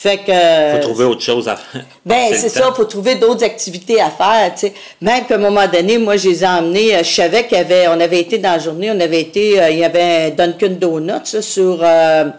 [0.00, 0.78] Fait que.
[0.78, 1.84] Faut trouver autre chose à faire.
[2.06, 4.72] Ben, c'est ça, faut trouver d'autres activités à faire, tu sais.
[5.02, 7.60] Même qu'à un moment donné, moi, je les ai emmenés, euh, je savais qu'il y
[7.60, 10.30] avait, on avait été dans la journée, on avait été, euh, il y avait un
[10.30, 12.30] Dunkin' Donuts, sur euh,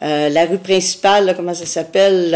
[0.00, 2.32] la rue principale, comment ça s'appelle,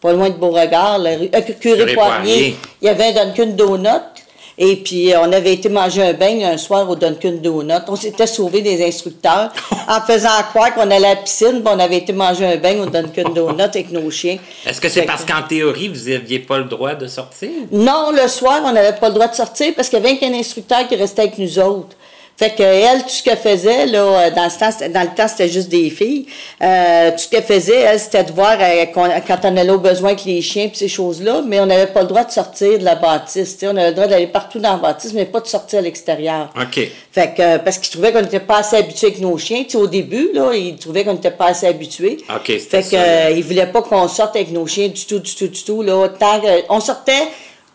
[0.00, 2.56] pas loin de Beauregard, la rue, Curé-Poirier.
[2.82, 4.25] Il y avait un Dunkin' Donut.
[4.58, 7.82] Et puis, euh, on avait été manger un bain un soir au Dunkin' Donut.
[7.88, 9.52] On s'était sauvé des instructeurs
[9.88, 12.86] en faisant croire qu'on allait à la piscine, on avait été manger un bain au
[12.86, 14.38] Dunkin' Donut avec nos chiens.
[14.66, 17.50] Est-ce que c'est parce qu'en théorie, vous n'aviez pas le droit de sortir?
[17.70, 20.32] Non, le soir, on n'avait pas le droit de sortir parce qu'il y avait qu'un
[20.32, 21.96] instructeur qui restait avec nous autres.
[22.36, 25.26] Fait que elle, tout ce qu'elle faisait, là, euh, dans, ce temps, dans le temps,
[25.26, 26.26] c'était juste des filles.
[26.62, 28.84] Euh, tout ce qu'elle faisait, elle, c'était de voir euh,
[29.26, 32.02] quand on allait au besoin avec les chiens et ces choses-là, mais on n'avait pas
[32.02, 33.56] le droit de sortir de la bâtisse.
[33.62, 36.50] On avait le droit d'aller partout dans la bâtisse, mais pas de sortir à l'extérieur.
[36.60, 36.78] OK.
[37.10, 39.64] Fait que, parce qu'ils trouvaient qu'on n'était pas assez habitués avec nos chiens.
[39.74, 42.18] au début, là, ils trouvaient qu'on n'était pas assez habitués.
[42.28, 45.34] OK, Fait que, euh, ils voulaient pas qu'on sorte avec nos chiens du tout, du
[45.34, 45.80] tout, du tout.
[45.80, 47.12] Là, tant on sortait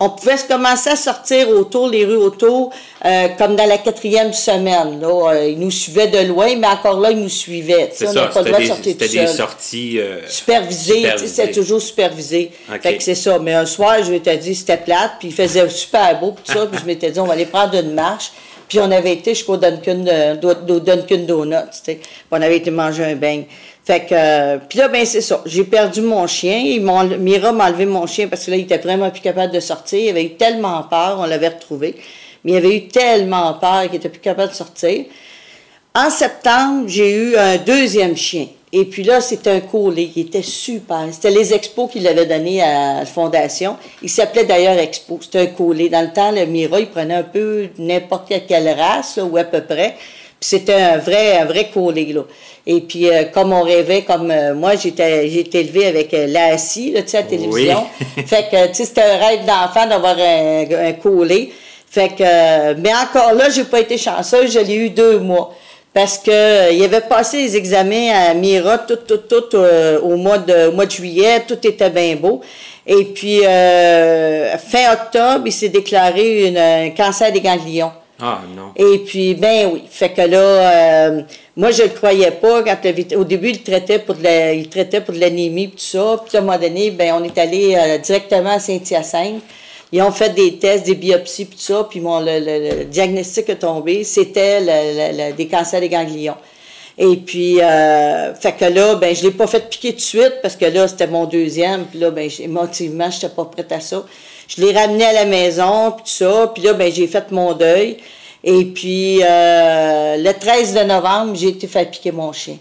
[0.03, 2.71] on pouvait commencer à sortir autour, les rues autour,
[3.05, 4.99] euh, comme dans la quatrième semaine.
[4.99, 5.33] Là.
[5.33, 7.91] Euh, ils nous suivaient de loin, mais encore là, ils nous suivaient.
[7.93, 9.99] C'est ça, c'était des, sorties...
[9.99, 12.51] Euh, supervisées, c'était toujours supervisé.
[12.81, 13.37] Fait que c'est ça.
[13.37, 16.65] Mais un soir, je m'étais dit, c'était plate, puis il faisait super beau, puis ça,
[16.71, 18.31] puis je m'étais dit, on va aller prendre une marche.
[18.67, 20.05] Puis on avait été jusqu'au Dunkin',
[20.41, 21.99] Dunkin Donuts, tu
[22.31, 23.43] on avait été manger un bain.
[23.83, 25.41] Fait que, euh, puis là, ben c'est ça.
[25.45, 26.79] J'ai perdu mon chien.
[27.19, 29.99] Mira m'a enlevé mon chien parce que là, il était vraiment plus capable de sortir.
[29.99, 31.95] Il avait eu tellement peur, on l'avait retrouvé.
[32.43, 35.05] Mais il avait eu tellement peur qu'il était plus capable de sortir.
[35.95, 38.47] En septembre, j'ai eu un deuxième chien.
[38.73, 41.07] Et puis là, c'était un collet qui était super.
[41.11, 43.75] C'était les expos qu'il avait donné à la fondation.
[44.01, 45.19] Il s'appelait d'ailleurs Expo.
[45.21, 45.89] C'était un collet.
[45.89, 49.61] Dans le temps, le Mira, il prenait un peu n'importe quelle race, ou à peu
[49.61, 49.97] près.
[50.41, 52.23] Puis c'était un vrai, un vrai collet, là.
[52.65, 56.93] Et puis, euh, comme on rêvait, comme euh, moi, j'étais été élevée avec euh, l'ASI,
[56.95, 57.84] tu sais, à la télévision.
[58.25, 61.49] fait que, tu sais, c'était un rêve d'enfant d'avoir un, un collet.
[61.88, 65.54] Fait que, mais encore là, j'ai pas été chanceuse, je l'ai eu deux mois.
[65.93, 70.69] Parce que il avait passé les examens à Mira, tout, tout, tout, au, mois de,
[70.69, 72.41] au mois de juillet, tout était bien beau.
[72.88, 77.91] Et puis, fin octobre, il s'est déclaré une, un cancer des ganglions.
[78.21, 78.71] Ah, non.
[78.75, 79.84] Et puis, ben oui.
[79.89, 81.12] Fait que là,
[81.57, 82.62] moi, je le croyais pas.
[83.17, 86.23] Au début, il traitait pour de traitait pour l'anémie tout ça.
[86.25, 89.41] Puis à un moment donné, ben, on est allé euh, directement à Saint-Hyacinthe.
[89.91, 94.05] Ils ont fait des tests, des biopsies, tout ça, puis mon, le, diagnostic est tombé.
[94.05, 96.38] C'était des cancers des ganglions.
[96.97, 100.36] Et puis, euh, fait que là, ben, je l'ai pas fait piquer tout de suite
[100.41, 101.86] parce que là, c'était mon deuxième.
[101.86, 104.05] Puis là, ben, émotivement, j'étais pas prête à ça.
[104.55, 106.51] Je l'ai ramené à la maison, puis tout ça.
[106.53, 107.97] Puis là, ben, j'ai fait mon deuil.
[108.43, 112.57] Et puis, euh, le 13 de novembre, j'ai été fait piquer mon chien.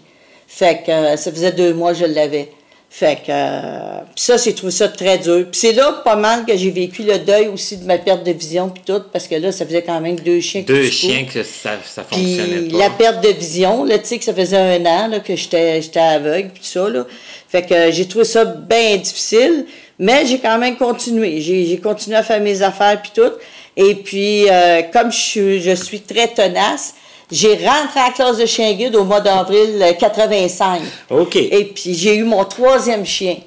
[0.47, 2.49] Fait que euh, ça faisait deux mois que je l'avais.
[2.93, 5.45] Fait que euh, puis ça, j'ai trouvé ça très dur.
[5.49, 8.33] Puis c'est là pas mal que j'ai vécu le deuil aussi de ma perte de
[8.33, 10.63] vision puis tout, parce que là, ça faisait quand même deux chiens.
[10.63, 14.25] Deux chiens que ça, ça fonctionnait puis, la perte de vision, là, tu sais, que
[14.25, 17.05] ça faisait un an là, que j'étais, j'étais aveugle puis tout ça, là.
[17.47, 19.65] Fait que j'ai trouvé ça bien difficile,
[20.01, 21.39] mais j'ai quand même continué.
[21.41, 23.31] J'ai, continué à faire mes affaires puis tout.
[23.77, 26.95] Et puis, euh, comme je suis, je suis très tenace,
[27.31, 30.81] j'ai rentré à la classe de chien guide au mois d'avril 85.
[31.11, 31.35] Euh, OK.
[31.35, 33.37] Et puis, j'ai eu mon troisième chien.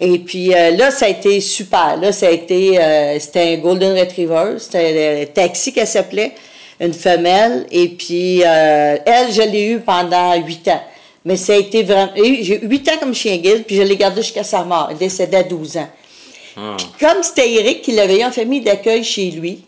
[0.00, 1.98] Et puis euh, là, ça a été super.
[2.00, 2.78] Là, ça a été,
[3.20, 6.32] c'était un Golden Retriever, c'était un taxi qu'elle s'appelait,
[6.80, 7.66] une femelle.
[7.70, 10.80] Et puis, elle, je l'ai eu pendant huit ans.
[11.28, 13.98] Mais ça a été vraiment, j'ai eu huit ans comme chien guide, puis je l'ai
[13.98, 14.88] gardé jusqu'à sa mort.
[14.90, 15.88] Elle décédait à 12 ans.
[16.56, 16.76] Ah.
[16.98, 19.62] comme c'était Eric qui l'avait eu en famille d'accueil chez lui,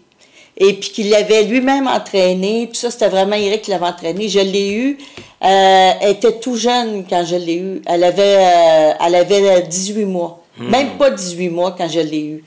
[0.57, 2.67] et puis qu'il l'avait lui-même entraîné.
[2.69, 4.31] Tout ça, c'était vraiment Eric qui l'avait entraîné.
[4.31, 4.99] Je l'ai eu.
[5.45, 7.83] Euh, elle était tout jeune quand je l'ai eu.
[7.85, 10.43] Elle avait, euh, elle avait 18 mois.
[10.57, 10.71] Hmm.
[10.71, 12.45] Même pas 18 mois quand je l'ai eu.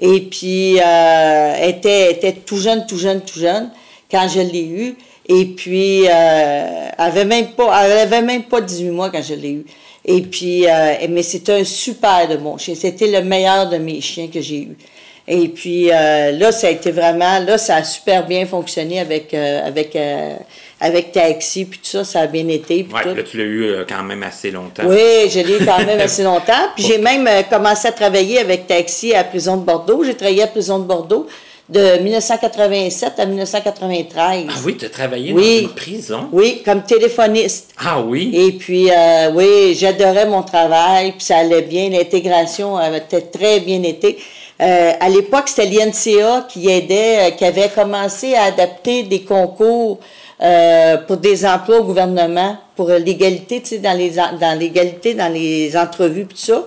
[0.00, 3.70] Et puis, euh, elle était, était tout jeune, tout jeune, tout jeune
[4.10, 4.96] quand je l'ai eu.
[5.28, 9.50] Et puis, elle avait même pas, elle avait même pas 18 mois quand je l'ai
[9.50, 9.66] eu.
[10.04, 10.66] Et puis,
[11.08, 12.74] mais c'était un super de bon chien.
[12.74, 14.76] C'était le meilleur de mes chiens que j'ai eu.
[15.28, 19.34] Et puis euh, là, ça a été vraiment, là, ça a super bien fonctionné avec,
[19.34, 20.36] euh, avec, euh,
[20.80, 22.86] avec Taxi, puis tout ça, ça a bien été.
[22.88, 24.84] Oui, là, tu l'as eu quand même assez longtemps.
[24.86, 26.70] Oui, je l'ai eu quand même assez longtemps.
[26.76, 30.04] Puis j'ai même commencé à travailler avec Taxi à la prison de Bordeaux.
[30.04, 31.26] J'ai travaillé à la prison de Bordeaux
[31.68, 34.46] de 1987 à 1993.
[34.48, 36.28] Ah oui, tu as travaillé dans une prison?
[36.32, 37.74] Oui, comme téléphoniste.
[37.78, 38.30] Ah oui?
[38.32, 38.88] Et puis,
[39.34, 41.90] oui, j'adorais mon travail, puis ça allait bien.
[41.90, 44.18] L'intégration avait très bien été.
[44.60, 49.98] Euh, à l'époque, c'était l'INCA qui aidait, euh, qui avait commencé à adapter des concours
[50.42, 55.32] euh, pour des emplois au gouvernement, pour l'égalité, tu sais, dans les dans l'égalité dans
[55.32, 56.64] les entrevues puis tout ça.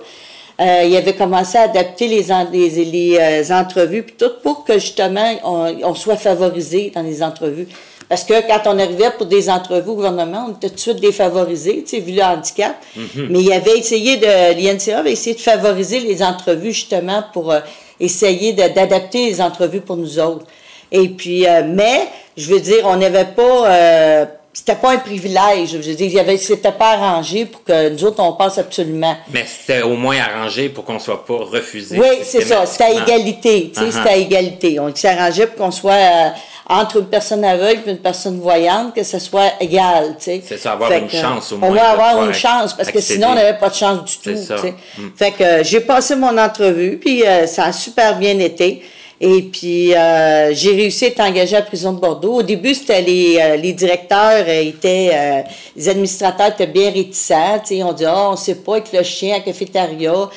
[0.60, 4.74] Euh, il avait commencé à adapter les, les, les euh, entrevues puis tout pour que
[4.74, 7.66] justement on, on, soit favorisé dans les entrevues.
[8.10, 11.00] Parce que quand on arrivait pour des entrevues au gouvernement, on était tout de suite
[11.00, 12.76] défavorisés, tu sais, vu le handicap.
[12.98, 13.26] Mm-hmm.
[13.30, 17.60] Mais il avait essayé de, l'INCA avait essayé de favoriser les entrevues justement pour euh,
[18.00, 20.44] essayer d'adapter les entrevues pour nous autres.
[20.92, 24.26] Et puis, euh, mais, je veux dire, on n'avait pas, euh,
[24.60, 25.70] c'était pas un privilège.
[25.70, 29.16] Je veux dire, c'était pas arrangé pour que nous autres, on passe absolument.
[29.32, 31.98] Mais c'était au moins arrangé pour qu'on soit pas refusé.
[31.98, 32.66] Oui, c'est ça.
[32.66, 33.72] C'était à égalité.
[33.74, 34.20] Tu sais, c'était à uh-huh.
[34.20, 34.78] égalité.
[34.78, 36.34] On s'est arrangé pour qu'on soit,
[36.68, 40.42] entre une personne aveugle et une personne voyante, que ce soit égal, tu sais.
[40.46, 41.70] C'est ça, avoir une chance au moins.
[41.70, 44.40] On va avoir une chance, parce que sinon, on n'avait pas de chance du tout,
[44.40, 44.56] ça.
[44.56, 45.08] Mm.
[45.16, 48.82] Fait que euh, j'ai passé mon entrevue, puis euh, ça a super bien été.
[49.22, 52.36] Et puis, euh, j'ai réussi à être engagée à la prison de Bordeaux.
[52.36, 55.42] Au début, c'était les, euh, les directeurs euh, étaient, euh,
[55.76, 57.60] les administrateurs étaient bien réticents.
[57.62, 60.30] sais, on dit, oh, on sait pas avec le chien à la cafétéria,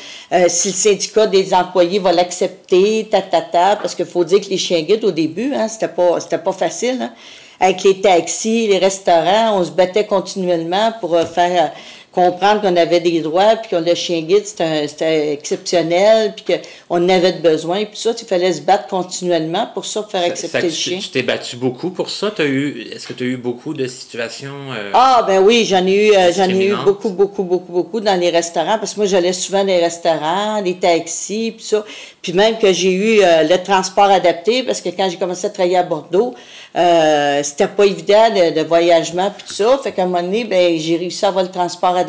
[0.50, 4.50] si le syndicat des employés va l'accepter, ta, ta, ta, parce qu'il faut dire que
[4.50, 7.14] les chiens guides, au début, hein, c'était pas, c'était pas facile, hein.
[7.60, 11.72] Avec les taxis, les restaurants, on se battait continuellement pour faire
[12.14, 17.34] comprendre qu'on avait des droits, puis que le chien guide, c'était exceptionnel, puis qu'on avait
[17.34, 20.70] de besoin, puis ça, il fallait se battre continuellement pour ça, pour faire accepter le
[20.70, 21.00] chien.
[21.02, 22.28] Tu t'es battu beaucoup pour ça?
[22.38, 24.54] Est-ce que tu as eu beaucoup de situations?
[24.72, 28.00] Euh, ah, ben oui, j'en ai eu, euh, j'en ai eu beaucoup, beaucoup, beaucoup, beaucoup
[28.00, 31.84] dans les restaurants, parce que moi, j'allais souvent dans les restaurants, les taxis, puis ça.
[32.22, 35.50] Puis même que j'ai eu euh, le transport adapté, parce que quand j'ai commencé à
[35.50, 36.36] travailler à Bordeaux,
[37.44, 39.80] c'était pas évident de, voyagement puis tout ça.
[39.84, 42.03] Fait qu'à un moment donné, ben, j'ai réussi à avoir le transport adapté.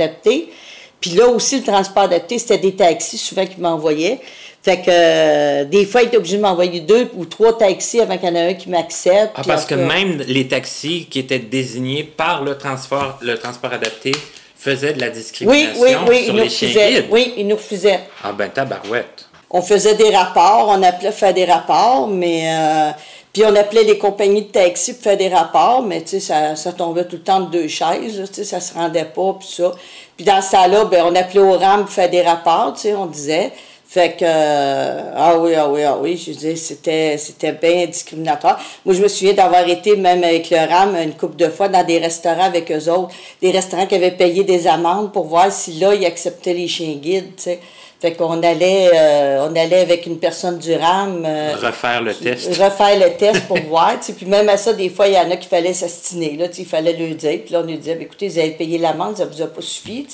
[1.00, 4.20] Puis là aussi, le transport adapté, c'était des taxis souvent qui m'envoyaient.
[4.62, 8.16] Fait que euh, des fois, il était obligé de m'envoyer deux ou trois taxis avant
[8.16, 9.32] qu'il y en ait un qui m'accepte.
[9.34, 14.12] Ah, parce que même les taxis qui étaient désignés par le transport, le transport adapté
[14.56, 18.00] faisaient de la discrimination oui, oui, oui, sur les chiens Oui, ils nous refusaient.
[18.22, 19.26] Ah ben tabarouette.
[19.50, 22.90] On faisait des rapports, on appelait faire des rapports, mais euh,
[23.34, 26.54] puis on appelait les compagnies de taxi pour faire des rapports, mais tu sais, ça,
[26.54, 29.48] ça tombait tout le temps de deux chaises, tu sais, ça se rendait pas, puis
[29.48, 29.72] ça.
[30.16, 32.94] Puis dans ce temps-là, ben, on appelait au RAM pour faire des rapports, tu sais,
[32.94, 33.50] on disait.
[33.88, 38.60] Fait que, euh, ah oui, ah oui, ah oui, je disais, c'était, c'était bien discriminatoire.
[38.84, 41.84] Moi, je me souviens d'avoir été même avec le RAM une couple de fois dans
[41.84, 45.74] des restaurants avec eux autres, des restaurants qui avaient payé des amendes pour voir si
[45.74, 47.60] là, ils acceptaient les chiens guides, tu sais.
[48.04, 51.24] Fait qu'on allait, euh, on allait avec une personne du RAM.
[51.24, 52.48] Euh, refaire le test.
[52.48, 53.94] Refaire le test pour voir.
[53.98, 56.36] Puis même à ça, des fois, il y en a qui fallait s'astiner.
[56.36, 57.40] Là, il fallait le dire.
[57.42, 60.06] Puis là, on lui disait, écoutez, vous avez payé l'amende, ça vous a pas suffi.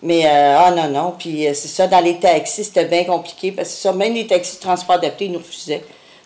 [0.00, 1.14] Mais, euh, ah non, non.
[1.18, 3.50] Puis c'est ça, dans les taxis, c'était bien compliqué.
[3.50, 5.82] Parce que ça, même les taxis de transport adapté, ils nous refusaient.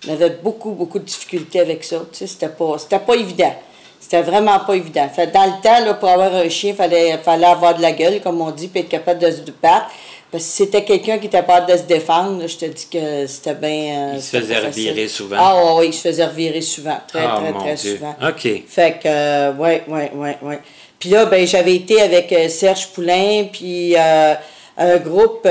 [0.07, 2.03] On avait beaucoup, beaucoup de difficultés avec ça.
[2.13, 3.55] C'était pas, c'était pas évident.
[3.99, 5.09] C'était vraiment pas évident.
[5.09, 7.93] Fait, dans le temps, là, pour avoir un chien, il fallait, fallait avoir de la
[7.93, 9.87] gueule, comme on dit, puis être capable de se battre.
[10.31, 13.27] Parce que si c'était quelqu'un qui était pas de se défendre, je te dis que
[13.27, 14.11] c'était bien.
[14.11, 15.37] Euh, il se faisait revirer souvent.
[15.39, 16.99] Ah oui, il se faisait revirer souvent.
[17.09, 18.15] Très, ah, très, très souvent.
[18.23, 18.63] OK.
[18.69, 20.55] Fait que, oui, oui, oui, oui.
[20.99, 24.35] Puis là, ben, j'avais été avec euh, Serge Poulain, puis euh,
[24.77, 25.49] un groupe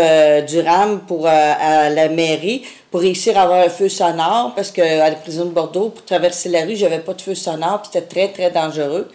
[0.48, 5.10] du RAM pour, à la mairie pour réussir à avoir un feu sonore, parce qu'à
[5.10, 8.06] la prison de Bordeaux, pour traverser la rue, j'avais pas de feu sonore, puis c'était
[8.06, 9.10] très, très dangereux.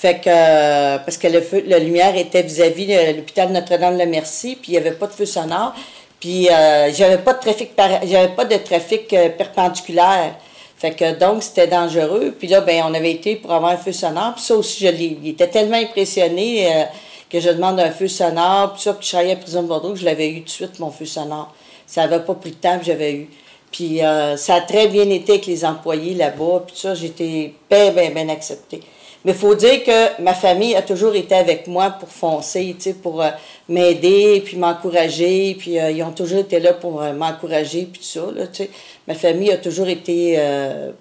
[0.00, 4.72] Fait que, euh, parce que le feu, la lumière était vis-à-vis de l'hôpital Notre-Dame-le-Merci, puis
[4.72, 5.74] il n'y avait pas de feu sonore.
[6.20, 7.72] Puis euh, j'avais pas de trafic
[8.04, 10.36] j'avais pas de trafic euh, perpendiculaire.
[10.78, 12.34] Fait que donc c'était dangereux.
[12.38, 14.34] Puis là, ben on avait été pour avoir un feu sonore.
[14.36, 14.90] Puis ça aussi, je.
[14.90, 16.84] Il tellement impressionné euh,
[17.28, 18.72] que je demande un feu sonore.
[18.72, 20.78] Puis ça, puis je travaillais à prison de Bordeaux, je l'avais eu tout de suite,
[20.78, 21.54] mon feu sonore.
[21.86, 23.30] Ça n'avait pas pris de temps, que j'avais eu.
[23.70, 24.00] Puis
[24.36, 26.64] ça a très bien été avec les employés là-bas.
[26.66, 28.80] Puis ça, j'étais bien, bien, bien acceptée.
[29.24, 33.20] Mais il faut dire que ma famille a toujours été avec moi pour foncer, pour
[33.20, 33.28] euh,
[33.68, 38.06] m'aider, puis m'encourager, puis euh, ils ont toujours été là pour euh, m'encourager, puis tout
[38.06, 38.70] ça, là, tu sais.
[39.06, 40.38] Ma famille a toujours été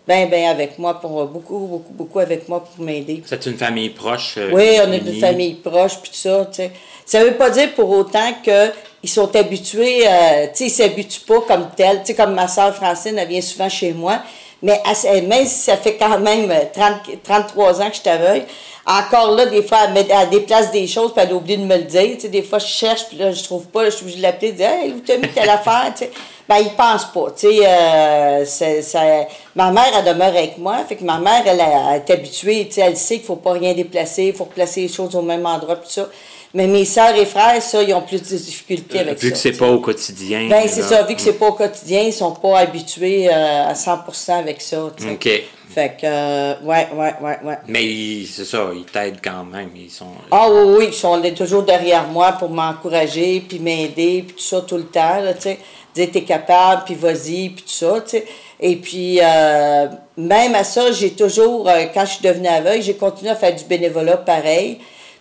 [0.08, 3.22] bien, bien avec moi, pour beaucoup, beaucoup, beaucoup avec moi pour m'aider.
[3.24, 4.40] C'est une famille proche?
[4.52, 6.72] oui, on est une famille proche, puis tout ça, tu sais.
[7.06, 10.06] Ça veut pas dire pour autant qu'ils sont habitués, tu
[10.54, 12.00] sais, ils s'habituent pas comme tel.
[12.00, 14.24] Tu sais, comme ma soeur Francine, elle vient souvent chez moi.
[14.62, 14.82] Mais
[15.28, 18.46] même si ça fait quand même 30, euh, 33 ans que je t'aveugle,
[18.86, 21.84] encore là, des fois, elle, déplace des choses, puis elle a oublié de me le
[21.84, 22.16] dire.
[22.16, 24.24] Tu sais, des fois, je cherche, puis là, je trouve pas, je suis obligée de
[24.24, 25.94] l'appeler, de dire Hey, où t'as mis telle affaire?
[25.96, 26.12] Tu sais,
[26.48, 27.28] ben, il pense pas.
[27.38, 31.62] Tu sais, euh, ça, ma mère, elle demeure avec moi, fait que ma mère, elle,
[31.62, 34.82] elle, est habituée, tu sais, elle sait qu'il faut pas rien déplacer, il faut replacer
[34.82, 36.08] les choses au même endroit, puis ça.
[36.54, 39.26] Mais mes sœurs et frères, ça, ils ont plus de difficultés euh, avec ça.
[39.26, 40.48] Vu que c'est pas au quotidien.
[40.50, 41.04] Ben, c'est ça.
[41.04, 44.86] Vu que c'est pas au quotidien, ils sont pas habitués euh, à 100 avec ça.
[44.86, 45.30] OK.
[45.70, 47.58] Fait que, euh, ouais, ouais, ouais, ouais.
[47.68, 49.70] Mais c'est ça, ils t'aident quand même.
[49.76, 50.08] Ils sont...
[50.32, 54.62] Ah oui, oui, ils sont toujours derrière moi pour m'encourager, puis m'aider, puis tout ça
[54.62, 55.60] tout le temps, tu sais.
[55.94, 58.26] Dire, t'es capable, puis vas-y, puis tout ça, tu sais.
[58.60, 63.30] Et puis, euh, même à ça, j'ai toujours, quand je suis devenue aveugle, j'ai continué
[63.30, 64.80] à faire du bénévolat pareil.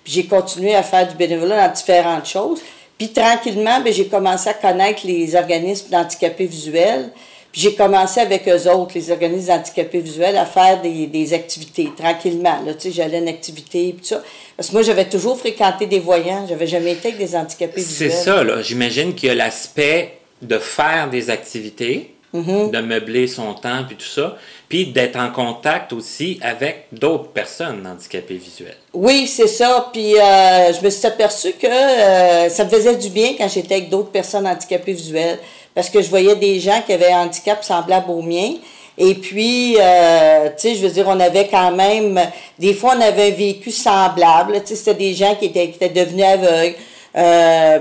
[0.09, 2.63] Puis j'ai continué à faire du bénévolat dans différentes choses.
[2.97, 7.11] Puis tranquillement, ben, j'ai commencé à connaître les organismes d'handicapés visuels.
[7.53, 11.91] Puis j'ai commencé avec eux autres, les organismes d'handicapés visuels, à faire des, des activités,
[11.95, 12.59] tranquillement.
[12.65, 14.23] Là, tu sais, j'allais une activité, puis ça.
[14.57, 16.47] Parce que moi, j'avais toujours fréquenté des voyants.
[16.49, 18.11] J'avais jamais été avec des handicapés visuels.
[18.11, 18.63] C'est ça, là.
[18.63, 22.71] J'imagine qu'il y a l'aspect de faire des activités, mm-hmm.
[22.71, 24.37] de meubler son temps, puis tout ça,
[24.69, 28.77] puis d'être en contact aussi avec d'autres personnes handicapées visuelles.
[28.93, 29.89] Oui, c'est ça.
[29.93, 33.77] Puis euh, je me suis aperçu que euh, ça me faisait du bien quand j'étais
[33.77, 35.39] avec d'autres personnes handicapées visuelles
[35.75, 38.55] parce que je voyais des gens qui avaient un handicap semblable au mien.
[39.01, 42.21] Et puis, euh, tu sais, je veux dire, on avait quand même,
[42.59, 44.61] des fois, on avait un vécu semblable.
[44.61, 46.75] Tu sais, c'était des gens qui étaient, qui étaient devenus aveugles.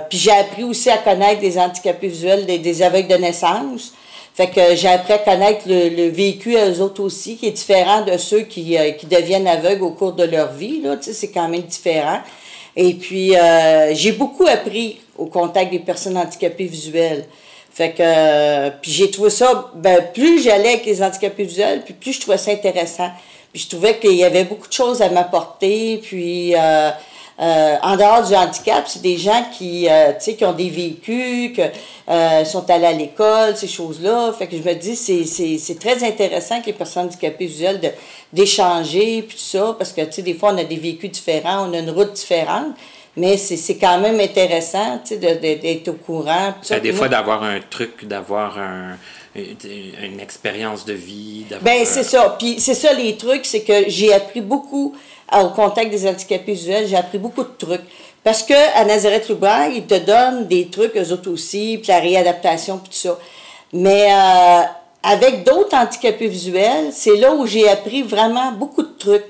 [0.10, 3.94] Puis j'ai appris aussi à connaître des handicapés visuels, des, des aveugles de naissance.
[4.38, 7.52] Fait que j'ai appris à connaître le, le, vécu à eux autres aussi, qui est
[7.52, 10.80] différent de ceux qui, euh, qui deviennent aveugles au cours de leur vie.
[10.84, 12.20] Là, c'est quand même différent.
[12.76, 17.26] Et puis, euh, j'ai beaucoup appris au contact des personnes handicapées visuelles.
[17.74, 22.14] Fait que, puis j'ai trouvé ça, ben, plus j'allais avec les handicapés visuels, puis plus
[22.14, 23.10] je trouvais ça intéressant.
[23.52, 26.54] Puis je trouvais qu'il y avait beaucoup de choses à m'apporter, puis
[27.40, 30.72] euh, en dehors du handicap, c'est des gens qui, euh, tu sais, qui ont des
[30.72, 31.62] vécus, qui
[32.10, 34.34] euh, sont allés à l'école, ces choses-là.
[34.34, 37.94] Fait que je me dis, c'est, très intéressant que les personnes handicapées visuelles
[38.34, 41.70] d'échanger, puis tout ça, parce que, tu sais, des fois, on a des vécus différents,
[41.70, 42.74] on a une route différente.
[43.16, 46.54] Mais c'est quand même intéressant d'être au courant.
[46.62, 48.96] Ça, des fois, d'avoir un truc, d'avoir un,
[49.36, 51.46] une expérience de vie.
[51.62, 52.36] Ben, c'est ça.
[52.38, 54.96] Puis c'est ça, les trucs, c'est que j'ai appris beaucoup
[55.34, 57.82] au contact des handicapés visuels, j'ai appris beaucoup de trucs.
[58.24, 62.00] Parce que à Nazareth Loubain, ils te donnent des trucs, eux autres aussi, puis la
[62.00, 63.18] réadaptation, puis tout ça.
[63.74, 64.62] Mais euh,
[65.04, 69.26] avec d'autres handicapés visuels, c'est là où j'ai appris vraiment beaucoup de trucs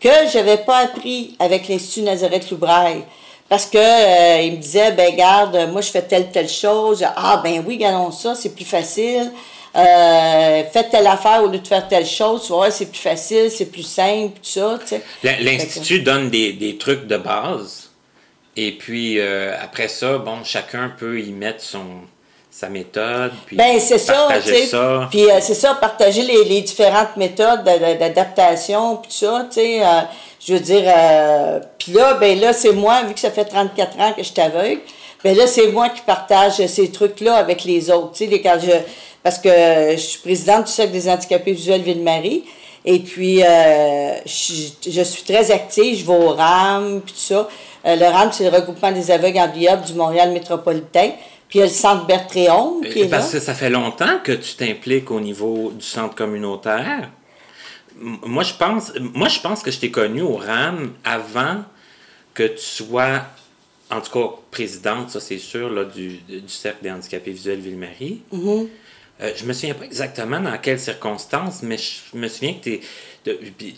[0.00, 3.04] que j'avais pas appris avec l'Institut Nazareth Loubraille.
[3.48, 7.04] Parce que euh, il me disait, ben garde, moi je fais telle, telle chose.
[7.16, 9.30] Ah ben oui, regardons ça, c'est plus facile.
[9.76, 12.42] Euh, faites telle affaire au lieu de faire telle chose.
[12.46, 14.78] Tu vois, c'est plus facile, c'est plus simple, tout ça.
[15.22, 17.90] L'Institut donne des, des, trucs de base.
[18.56, 21.84] Et puis euh, après ça, bon, chacun peut y mettre son
[22.52, 25.08] sa méthode, puis ben, c'est partager ça.
[25.08, 29.82] Puis euh, c'est ça, partager les, les différentes méthodes d'adaptation, puis tout ça, tu sais.
[29.82, 30.00] Euh,
[30.44, 30.82] je veux dire,
[31.78, 34.40] puis là, ben là, c'est moi, vu que ça fait 34 ans que je suis
[34.40, 34.80] aveugle,
[35.22, 38.72] ben là, c'est moi qui partage ces trucs-là avec les autres, tu sais, quand je,
[39.22, 39.48] parce que
[39.92, 42.44] je suis présidente du Cercle des handicapés visuels Ville-Marie,
[42.84, 47.48] et puis euh, je, je, suis très active, je vais au RAM, puis tout ça.
[47.86, 51.10] Euh, le RAM, c'est le regroupement des aveugles en biob du Montréal métropolitain.
[51.48, 54.32] Puis il y a le centre Bertréon qui est Parce que ça fait longtemps que
[54.32, 57.08] tu t'impliques au niveau du centre communautaire
[58.00, 61.62] moi, je pense, moi, je pense que je t'ai connu au RAM avant
[62.34, 63.22] que tu sois,
[63.90, 68.22] en tout cas, présidente, ça c'est sûr, là, du, du Cercle des handicapés visuels Ville-Marie.
[68.32, 68.68] Mm-hmm.
[69.22, 72.80] Euh, je me souviens pas exactement dans quelles circonstances, mais je me souviens que es,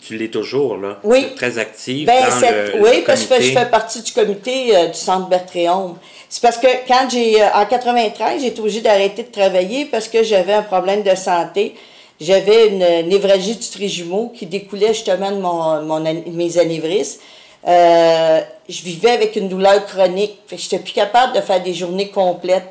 [0.01, 0.99] tu l'es toujours, là.
[1.03, 1.35] Oui.
[1.35, 2.07] Très active.
[2.07, 5.97] Ben, dans le, oui, parce que je fais partie du comité euh, du Centre Bertréon.
[6.29, 10.07] C'est parce que quand j'ai, euh, en 93, j'ai été obligée d'arrêter de travailler parce
[10.07, 11.75] que j'avais un problème de santé
[12.19, 17.19] j'avais une névralgie du trijumeau qui découlait justement de mon, mon mes anévrismes.
[17.67, 20.37] Euh, je vivais avec une douleur chronique.
[20.49, 22.69] Je n'étais plus capable de faire des journées complètes.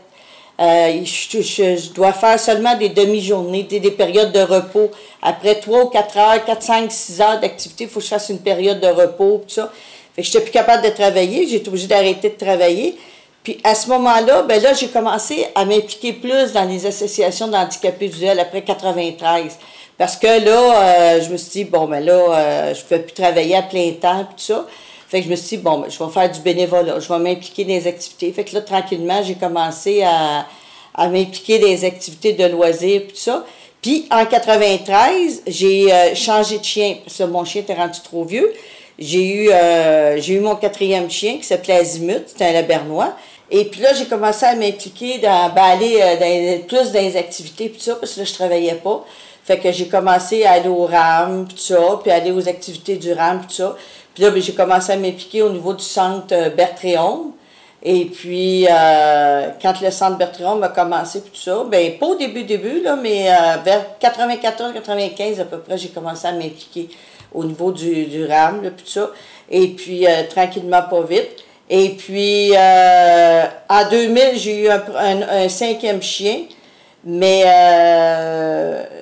[0.60, 4.90] Euh, je, dois faire seulement des demi-journées, des, des, périodes de repos.
[5.22, 8.28] Après 3 ou 4 heures, 4, 5, 6 heures d'activité, il faut que je fasse
[8.28, 9.72] une période de repos, tout ça.
[10.16, 12.96] J'étais plus capable de travailler, été obligée d'arrêter de travailler.
[13.42, 18.06] Puis à ce moment-là, ben là, j'ai commencé à m'impliquer plus dans les associations d'handicapés
[18.06, 19.58] visuels après 93.
[19.98, 23.00] Parce que là, euh, je me suis dit, bon, ben là, euh, je ne pouvais
[23.00, 24.66] plus travailler à plein temps, tout ça.
[25.12, 27.18] Fait que je me suis dit, bon, ben, je vais faire du bénévolat, je vais
[27.20, 28.32] m'impliquer dans les activités.
[28.32, 30.46] Fait que là, tranquillement, j'ai commencé à,
[30.94, 33.44] à m'impliquer dans les activités de loisirs, tout ça.
[33.80, 38.24] Puis en 93, j'ai euh, changé de chien, parce que mon chien était rendu trop
[38.24, 38.52] vieux.
[38.98, 39.50] J'ai eu,
[40.18, 43.14] j'ai eu mon quatrième chien qui s'appelait Azimut, c'était un labernois.
[43.54, 47.18] Et puis là, j'ai commencé à m'impliquer dans, ben, aller euh, dans, plus dans les
[47.18, 49.04] activités, puis ça, parce que là, je travaillais pas.
[49.44, 53.12] Fait que j'ai commencé à aller au RAM, puis ça, puis aller aux activités du
[53.12, 53.76] RAM, puis ça.
[54.14, 57.32] Puis là, ben, j'ai commencé à m'impliquer au niveau du centre euh, Bertréon.
[57.84, 62.44] Et puis, euh, quand le centre Bertrand a commencé, tout ça, ben pas au début,
[62.44, 66.88] début, là, mais euh, vers 94-95 à peu près, j'ai commencé à m'impliquer
[67.34, 69.10] au niveau du, du RAM, là, tout ça.
[69.50, 71.42] Et puis, euh, tranquillement, pas vite.
[71.68, 74.82] Et puis, en 2000, j'ai eu un,
[75.22, 76.42] un, cinquième chien.
[77.04, 77.42] Mais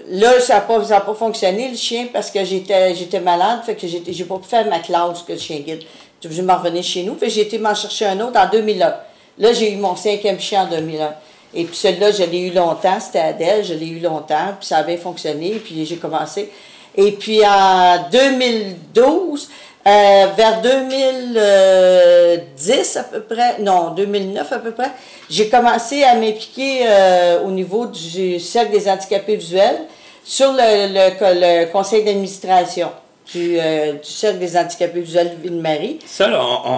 [0.09, 3.87] là, ça n'a pas, pas fonctionné, le chien, parce que j'étais, j'étais malade, fait que
[3.87, 5.83] j'ai pas pu faire ma classe que le chien guide.
[6.21, 7.15] J'ai obligé de m'en revenir chez nous.
[7.15, 8.95] Puis j'ai été m'en chercher un autre en 2001.
[9.39, 11.15] Là, j'ai eu mon cinquième chien en 2001.
[11.55, 14.79] Et puis celui-là, je l'ai eu longtemps, c'était Adèle, je l'ai eu longtemps, puis ça
[14.79, 16.51] avait fonctionné, puis j'ai commencé.
[16.95, 19.51] Et puis en 2012,
[19.87, 24.91] euh, vers 2010 à peu près, non, 2009 à peu près,
[25.31, 29.81] j'ai commencé à m'impliquer euh, au niveau du Cercle des handicapés visuels
[30.23, 32.91] sur le, le conseil d'administration
[33.33, 35.99] du, euh, du Cercle des handicapés visuels de Ville-Marie.
[36.05, 36.29] Ça,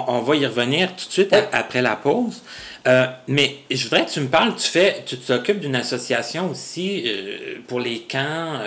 [0.08, 2.42] on, va y revenir tout de suite après la pause.
[2.86, 7.04] Euh, mais je voudrais que tu me parles, tu fais, tu t'occupes d'une association aussi
[7.06, 8.58] euh, pour les camps,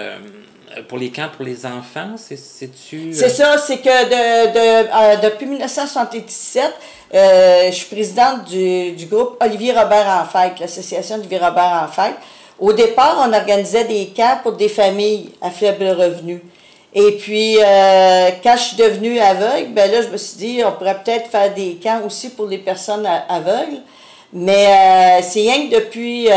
[0.88, 3.14] pour les camps pour les enfants, c'est-tu?
[3.14, 6.74] C'est ça, c'est que de, de depuis 1977,
[7.14, 12.16] je suis présidente du, du, groupe Olivier Robert en fête, l'association Olivier Robert en fête.
[12.60, 16.42] Au départ, on organisait des camps pour des familles à faible revenu.
[16.98, 20.72] Et puis, euh, quand je suis devenue aveugle, ben là, je me suis dit, on
[20.72, 23.82] pourrait peut-être faire des camps aussi pour les personnes aveugles.
[24.32, 26.30] Mais euh, c'est rien que depuis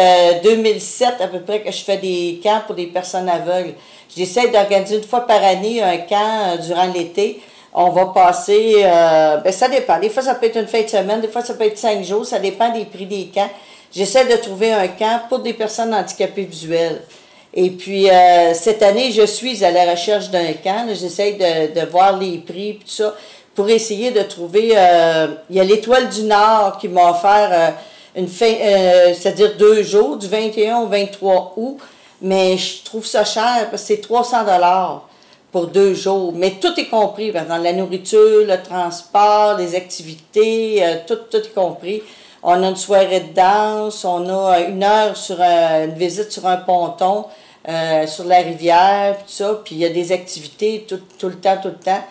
[0.42, 3.74] 2007 euh, à peu près que je fais des camps pour des personnes aveugles.
[4.16, 7.40] J'essaie d'organiser une fois par année un camp durant l'été.
[7.74, 10.00] On va passer, ben ça dépend.
[10.00, 12.02] Des fois, ça peut être une fin de semaine, des fois, ça peut être cinq
[12.02, 12.24] jours.
[12.24, 13.50] Ça dépend des prix des camps.
[13.94, 17.00] J'essaie de trouver un camp pour des personnes handicapées visuelles.
[17.54, 20.86] Et puis, euh, cette année, je suis à la recherche d'un camp.
[20.88, 23.14] J'essaie de, de, voir les prix et tout ça
[23.54, 24.72] pour essayer de trouver...
[24.76, 27.70] Euh, il y a l'Étoile du Nord qui m'a offert euh,
[28.20, 28.52] une fin,
[29.14, 31.78] c'est-à-dire deux jours, du 21 au 23 août.
[32.20, 35.08] Mais je trouve ça cher parce que c'est 300 dollars
[35.52, 36.32] pour deux jours.
[36.34, 42.02] Mais tout est compris, la nourriture, le transport, les activités, tout, tout est compris.
[42.42, 46.56] On a une soirée de danse, on a une heure sur une visite sur un
[46.56, 47.24] ponton.
[47.68, 49.60] Euh, sur la rivière, tout ça.
[49.62, 52.02] Puis il y a des activités tout, tout, le temps, tout le temps.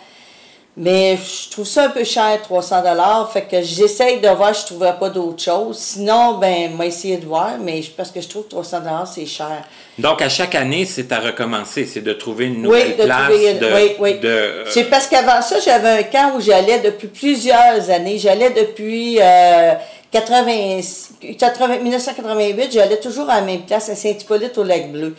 [0.80, 3.32] Mais je trouve ça un peu cher, 300 dollars.
[3.34, 5.80] Fait que j'essaye de voir je ne trouverais pas d'autres choses.
[5.80, 9.26] Sinon, ben, moi, essayer de voir, mais parce que je trouve que 300 dollars, c'est
[9.26, 9.64] cher.
[9.98, 11.88] Donc, à chaque année, c'est à recommencer.
[11.88, 13.32] C'est de trouver une nouvelle oui, de place.
[13.32, 14.30] oui, oui.
[14.70, 18.20] C'est parce qu'avant ça, j'avais un camp où j'allais depuis plusieurs années.
[18.20, 19.18] J'allais depuis...
[19.20, 19.74] Euh,
[20.12, 25.16] 80, 1988, j'allais toujours à la même place, à Saint-Hippolyte au Lac-Bleu.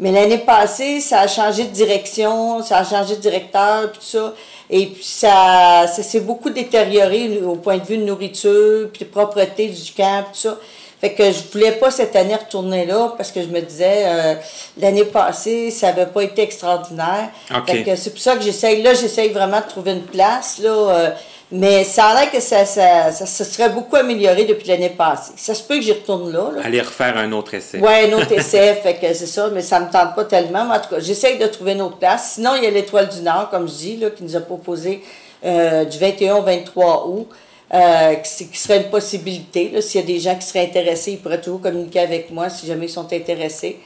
[0.00, 4.06] Mais l'année passée, ça a changé de direction, ça a changé de directeur, puis tout
[4.06, 4.34] ça.
[4.70, 9.10] Et puis ça, ça s'est beaucoup détérioré au point de vue de nourriture, puis de
[9.10, 10.56] propreté du camp, tout ça.
[11.02, 14.34] Fait que je voulais pas cette année retourner là parce que je me disais euh,
[14.78, 17.28] l'année passée ça avait pas été extraordinaire.
[17.66, 20.70] Fait que c'est pour ça que j'essaye là j'essaye vraiment de trouver une place là.
[20.70, 21.10] Euh,
[21.54, 25.32] mais ça a l'air que ça, ça, ça, se serait beaucoup amélioré depuis l'année passée.
[25.36, 27.78] Ça se peut que j'y retourne là, Aller refaire un autre essai.
[27.78, 30.64] Oui, un autre essai, fait que c'est ça, mais ça me tente pas tellement.
[30.64, 32.32] Mais en tout cas, j'essaye de trouver une autre place.
[32.36, 35.02] Sinon, il y a l'Étoile du Nord, comme je dis, là, qui nous a proposé
[35.44, 37.28] euh, du 21 au 23 août.
[37.74, 39.80] Euh, qui, qui, serait une possibilité.
[39.80, 42.66] S'il y a des gens qui seraient intéressés, ils pourraient toujours communiquer avec moi si
[42.66, 43.78] jamais ils sont intéressés.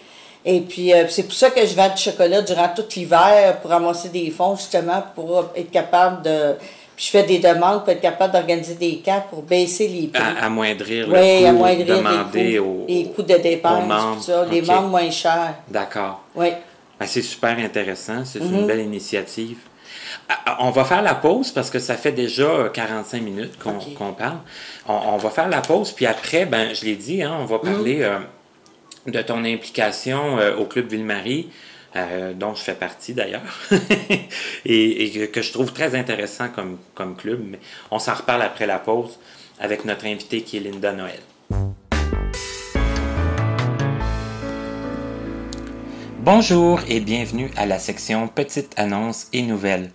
[0.44, 3.70] Et puis, euh, c'est pour ça que je vends du chocolat durant tout l'hiver pour
[3.70, 6.56] ramasser des fonds, justement, pour être capable de
[6.96, 10.22] puis je fais des demandes pour être capable d'organiser des camps pour baisser les prix.
[10.22, 14.88] À, amoindrir le amoindrir demander les coûts, les coûts de dépenses, tout ça, les membres
[14.88, 15.56] moins chers.
[15.68, 16.22] D'accord.
[16.34, 16.48] Oui.
[16.98, 18.66] Ben, c'est super intéressant, c'est une mhm.
[18.66, 19.58] belle initiative.
[20.28, 24.12] Ah, ah, on va faire la pause parce que ça fait déjà 45 minutes qu'on
[24.12, 24.38] parle.
[24.88, 27.62] On, va faire la pause, puis après, ben, je l'ai dit, hein, on va mhm.
[27.62, 28.18] parler euh,
[29.06, 31.50] de ton implication euh, au Club Ville-Marie.
[31.96, 33.40] Euh, dont je fais partie d'ailleurs,
[34.66, 37.40] et, que je trouve très intéressant comme, club.
[37.42, 37.58] Mais
[37.90, 39.18] on s'en reparle après la pause
[39.58, 41.20] avec notre invitée qui est Linda Noël.
[46.18, 49.90] Bonjour et bienvenue à la section Petites annonces et nouvelles.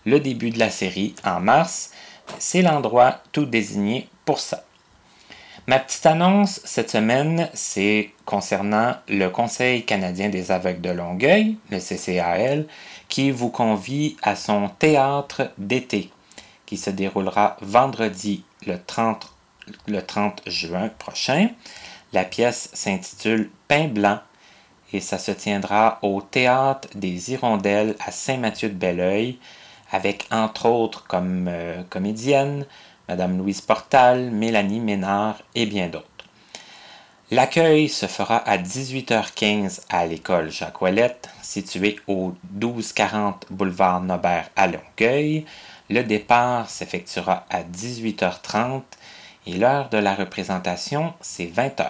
[0.05, 1.93] le début de la série en mars,
[2.39, 4.65] c'est l'endroit tout désigné pour ça.
[5.67, 11.79] Ma petite annonce cette semaine, c'est concernant le Conseil canadien des aveugles de Longueuil, le
[11.79, 12.67] CCAL,
[13.15, 16.11] qui vous convie à son théâtre d'été,
[16.67, 19.33] qui se déroulera vendredi le 30,
[19.87, 21.51] le 30 juin prochain.
[22.13, 24.19] La pièce s'intitule Pain blanc
[24.93, 29.39] et ça se tiendra au Théâtre des Hirondelles à Saint-Mathieu-de-Belleuil,
[29.93, 32.67] avec entre autres comme euh, comédienne
[33.09, 36.14] Madame Louise Portal, Mélanie Ménard et bien d'autres.
[37.35, 44.69] L'accueil se fera à 18h15 à l'école Jacques Ouellette, située au 1240 boulevard Nobert à
[44.69, 45.45] Longueuil.
[45.91, 48.83] Le départ s'effectuera à 18h30
[49.49, 51.89] et l'heure de la représentation, c'est 20h.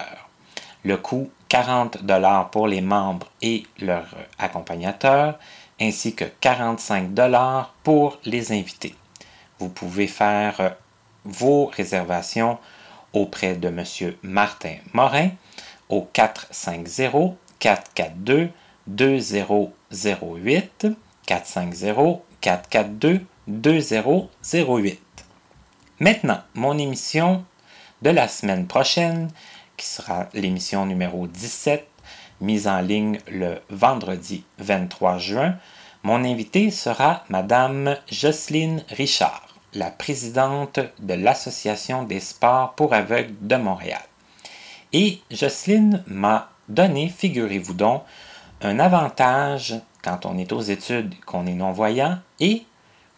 [0.83, 5.37] Le coût 40 dollars pour les membres et leurs accompagnateurs,
[5.79, 8.95] ainsi que 45 dollars pour les invités.
[9.59, 10.73] Vous pouvez faire
[11.23, 12.57] vos réservations
[13.15, 13.83] auprès de M.
[14.23, 15.29] Martin Morin
[15.89, 18.49] au 450 442
[18.87, 20.87] 2008
[21.25, 25.01] 450 442 2008.
[25.99, 27.45] Maintenant, mon émission
[28.01, 29.29] de la semaine prochaine,
[29.77, 31.87] qui sera l'émission numéro 17,
[32.41, 35.55] mise en ligne le vendredi 23 juin.
[36.03, 39.44] Mon invité sera Madame Jocelyne Richard
[39.75, 44.01] la présidente de l'Association des sports pour aveugles de Montréal.
[44.93, 48.03] Et Jocelyne m'a donné, figurez-vous donc,
[48.61, 52.63] un avantage quand on est aux études, qu'on est non-voyant et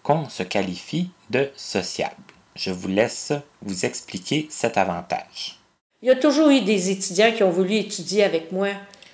[0.01, 2.15] qu'on se qualifie de sociable.
[2.55, 5.59] Je vous laisse vous expliquer cet avantage.
[6.01, 8.69] Il y a toujours eu des étudiants qui ont voulu étudier avec moi,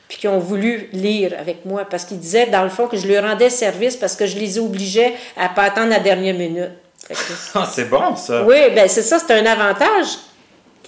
[0.08, 3.08] puis qui ont voulu lire avec moi, parce qu'ils disaient, dans le fond, que je
[3.08, 6.72] leur rendais service parce que je les obligeais à ne pas attendre la dernière minute.
[7.56, 8.44] Ah, c'est bon, ça.
[8.44, 10.08] Oui, ben c'est ça, c'est un avantage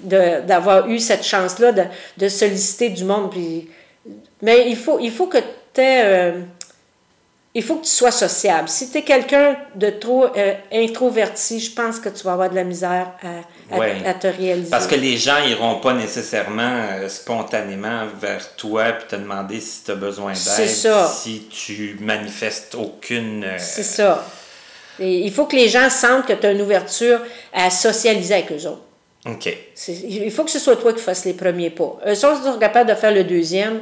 [0.01, 1.83] d'avoir eu cette chance-là de,
[2.17, 3.31] de, solliciter du monde.
[3.31, 3.69] Puis,
[4.41, 6.41] mais il faut, il faut que tu euh,
[7.53, 8.67] il faut que tu sois sociable.
[8.67, 12.55] Si tu es quelqu'un de trop euh, introverti, je pense que tu vas avoir de
[12.55, 13.11] la misère
[13.71, 13.75] à,
[14.09, 14.69] à, te réaliser.
[14.69, 19.85] Parce que les gens iront pas nécessairement euh, spontanément vers toi et te demander si
[19.85, 20.67] tu as besoin d'aide.
[20.67, 23.45] Si tu manifestes aucune.
[23.57, 24.25] C'est ça
[24.99, 27.19] il faut que les gens sentent que tu as une ouverture
[27.53, 28.81] à socialiser avec eux autres.
[29.25, 29.57] OK.
[29.87, 31.97] Il faut que ce soit toi qui fasses les premiers pas.
[32.05, 33.81] Eux autres sont capables de faire le deuxième,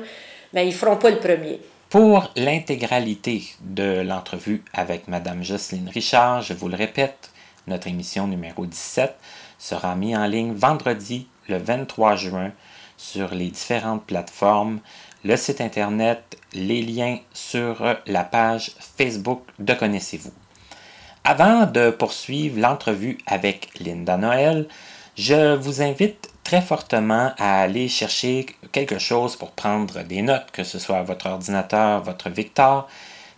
[0.53, 1.59] mais ils ne feront pas le premier.
[1.89, 7.30] Pour l'intégralité de l'entrevue avec Mme Jocelyne Richard, je vous le répète,
[7.68, 9.14] notre émission numéro 17
[9.59, 12.51] sera mise en ligne vendredi le 23 juin
[12.97, 14.80] sur les différentes plateformes,
[15.24, 20.34] le site Internet, les liens sur la page Facebook de Connaissez-vous.
[21.26, 24.67] Avant de poursuivre l'entrevue avec Linda Noël,
[25.15, 30.65] je vous invite très fortement à aller chercher quelque chose pour prendre des notes, que
[30.65, 32.89] ce soit votre ordinateur, votre Victor,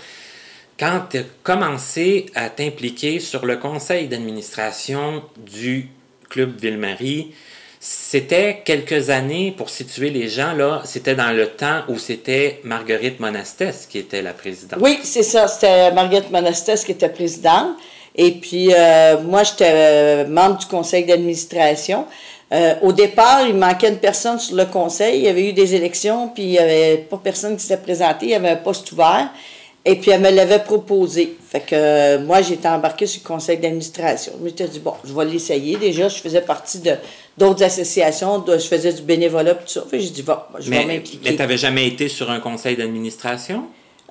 [0.79, 5.89] quand tu as commencé à t'impliquer sur le conseil d'administration du
[6.29, 7.33] Club Ville-Marie,
[7.81, 13.20] c'était quelques années, pour situer les gens, là, c'était dans le temps où c'était Marguerite
[13.20, 14.81] Monastès qui était la présidente.
[14.83, 17.77] Oui, c'est ça, c'était Marguerite Monastès qui était présidente.
[18.16, 22.07] Et puis, euh, moi, j'étais euh, membre du conseil d'administration.
[22.53, 25.18] Euh, au départ, il manquait une personne sur le conseil.
[25.18, 28.27] Il y avait eu des élections, puis il n'y avait pas personne qui s'était présenté.
[28.27, 29.31] Il y avait un poste ouvert.
[29.89, 31.37] Et puis, elle me l'avait proposé.
[31.49, 34.32] Fait que euh, moi, j'étais embarquée sur le conseil d'administration.
[34.37, 35.76] Je m'étais dit, bon, je vais l'essayer.
[35.76, 36.91] Déjà, je faisais partie de
[37.39, 39.84] d'autres associations, je faisais du bénévolat, tout ça.
[39.89, 41.20] Fait j'ai dit, bon, je vais m'impliquer.
[41.22, 43.62] Mais tu n'avais jamais été sur un conseil d'administration?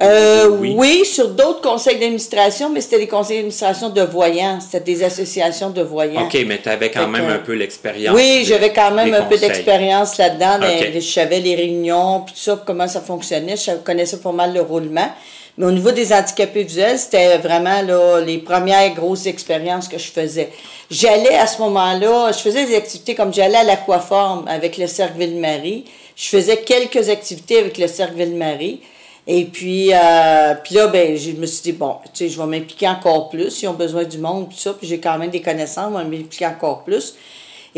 [0.02, 1.06] Euh, oui?
[1.06, 5.82] sur d'autres conseils d'administration, mais c'était des conseils d'administration de voyants, c'était des associations de
[5.82, 6.26] voyants.
[6.26, 8.16] OK, mais tu avais quand même un peu l'expérience.
[8.16, 10.60] Oui, j'avais quand même un peu d'expérience là-dedans.
[10.94, 13.58] Je savais les réunions, puis tout ça, comment ça fonctionnait.
[13.58, 15.10] Je connaissais pas mal le roulement.
[15.58, 20.12] Mais au niveau des handicapés visuels, c'était vraiment là, les premières grosses expériences que je
[20.12, 20.50] faisais.
[20.92, 25.18] J'allais à ce moment-là, je faisais des activités comme j'allais à l'aquaforme avec le Cercle
[25.20, 25.86] Ville-Marie.
[26.16, 28.82] Je faisais quelques activités avec le Cercle Ville-Marie.
[29.28, 32.46] Et puis, euh, puis là, ben, je me suis dit, bon, tu sais, je vais
[32.46, 33.64] m'impliquer encore plus.
[33.64, 34.74] Ils ont besoin du monde, tout ça.
[34.74, 37.16] Puis j'ai quand même des connaissances, je vais m'impliquer encore plus.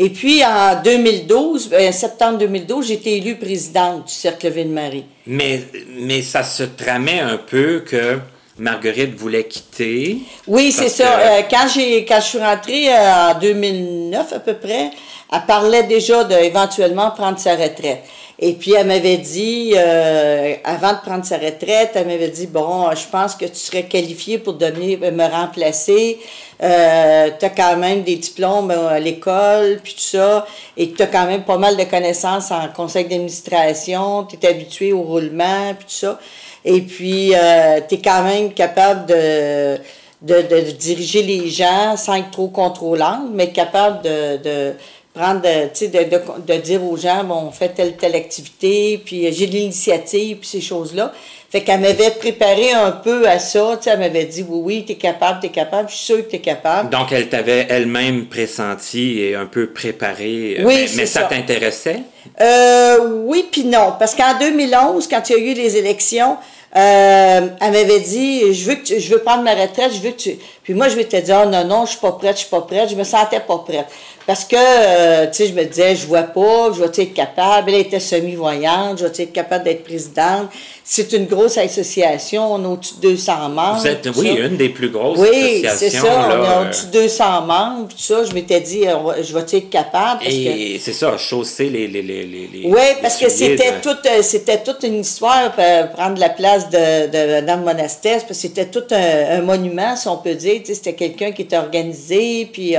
[0.00, 5.04] Et puis, en 2012, en septembre 2012, j'ai été élue présidente du Cercle Ville-Marie.
[5.26, 5.60] Mais,
[5.98, 8.20] mais ça se tramait un peu que
[8.58, 10.18] Marguerite voulait quitter.
[10.46, 11.18] Oui, c'est ça.
[11.18, 14.90] Euh, quand, j'ai, quand je suis rentrée euh, en 2009 à peu près,
[15.32, 18.04] elle parlait déjà d'éventuellement prendre sa retraite.
[18.40, 22.88] Et puis, elle m'avait dit, euh, avant de prendre sa retraite, elle m'avait dit, bon,
[22.94, 26.20] je pense que tu serais qualifiée pour devenir, me remplacer.
[26.62, 31.02] Euh, tu as quand même des diplômes euh, à l'école, puis tout ça, et tu
[31.02, 35.74] as quand même pas mal de connaissances en conseil d'administration, tu es habitué au roulement,
[35.74, 36.18] puis tout ça.
[36.64, 39.78] Et puis, euh, tu es quand même capable de,
[40.22, 44.74] de, de, diriger les gens sans être trop contrôlante, mais capable de, de
[45.18, 49.46] prendre, de, de, de, dire aux gens, bon, on fait telle, telle activité, puis j'ai
[49.46, 51.12] de l'initiative, puis ces choses-là.
[51.50, 55.40] Fait qu'elle m'avait préparé un peu à ça, elle m'avait dit, oui, oui, t'es capable,
[55.40, 56.90] t'es capable, je suis sûre que t'es capable.
[56.90, 60.58] Donc, elle t'avait elle-même pressenti et un peu préparé.
[60.58, 62.02] Euh, oui, mais, ça, t'intéressait?
[62.40, 66.36] Euh, oui, puis non, parce qu'en 2011, quand il y a eu les élections,
[66.76, 70.10] euh, elle m'avait dit, je veux que tu, je veux prendre ma retraite, je veux
[70.10, 70.38] que tu...
[70.68, 72.50] Puis moi, je vais te dire, oh, non, non, je suis pas prête, je suis
[72.50, 73.86] pas prête, je me sentais pas prête.
[74.28, 77.70] Parce que, euh, tu sais, je me disais, je vois pas, je vais être capable?
[77.70, 80.50] Elle était semi-voyante, je vais être capable d'être présidente?
[80.84, 83.78] C'est une grosse association, on a au-dessus de 200 membres.
[83.80, 85.68] Vous êtes, oui, une des plus grosses oui, associations.
[85.70, 88.24] Oui, c'est ça, on a au-dessus de 200 membres, tout ça.
[88.24, 90.22] Je m'étais dit, euh, je vais être capable?
[90.26, 91.88] Et c'est ça, chausser les...
[91.88, 95.52] les, les, les oui, parce que c'était toute, euh, c'était toute une histoire,
[95.94, 100.34] prendre la place de, de Monastère, parce que c'était tout un, monument, si on peut
[100.34, 100.57] dire.
[100.64, 102.76] C'était quelqu'un qui était organisé, puis...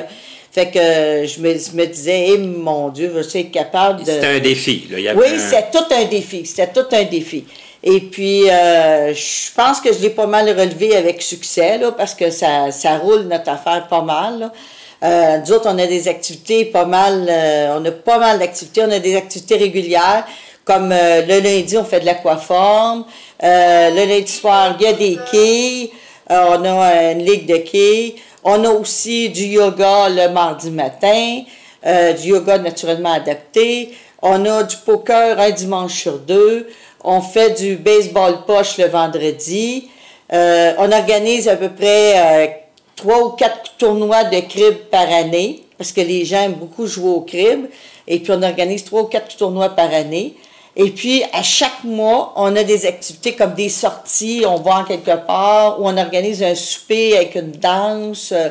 [0.52, 0.80] Fait que
[1.28, 4.12] je me, me disais, eh, mon Dieu, je suis capable de.
[4.12, 4.88] C'était un défi.
[4.90, 5.14] Là.
[5.16, 6.44] oui, c'était tout un défi.
[6.44, 7.46] C'était tout un défi.
[7.84, 12.16] Et puis, euh, je pense que je l'ai pas mal relevé avec succès, là, parce
[12.16, 14.40] que ça, ça roule notre affaire pas mal.
[14.40, 14.54] Là.
[15.02, 18.84] Euh, nous autres, on a des activités pas mal, euh, on a pas mal d'activités.
[18.84, 20.26] On a des activités régulières,
[20.66, 23.06] comme euh, le lundi, on fait de l'aquaforme.
[23.42, 25.92] le lundi soir, il y a des quilles.
[26.30, 28.16] On a une ligue de quilles.
[28.44, 31.42] On a aussi du yoga le mardi matin,
[31.86, 33.94] euh, du yoga naturellement adapté.
[34.22, 36.68] On a du poker un dimanche sur deux.
[37.04, 39.90] On fait du baseball poche le vendredi.
[40.32, 42.48] Euh, on organise à peu près euh,
[42.96, 47.10] trois ou quatre tournois de crib par année parce que les gens aiment beaucoup jouer
[47.10, 47.66] au crib.
[48.08, 50.36] Et puis on organise trois ou quatre tournois par année.
[50.82, 54.84] Et puis, à chaque mois, on a des activités comme des sorties, on va en
[54.86, 58.32] quelque part, ou on organise un souper avec une danse.
[58.32, 58.48] Euh,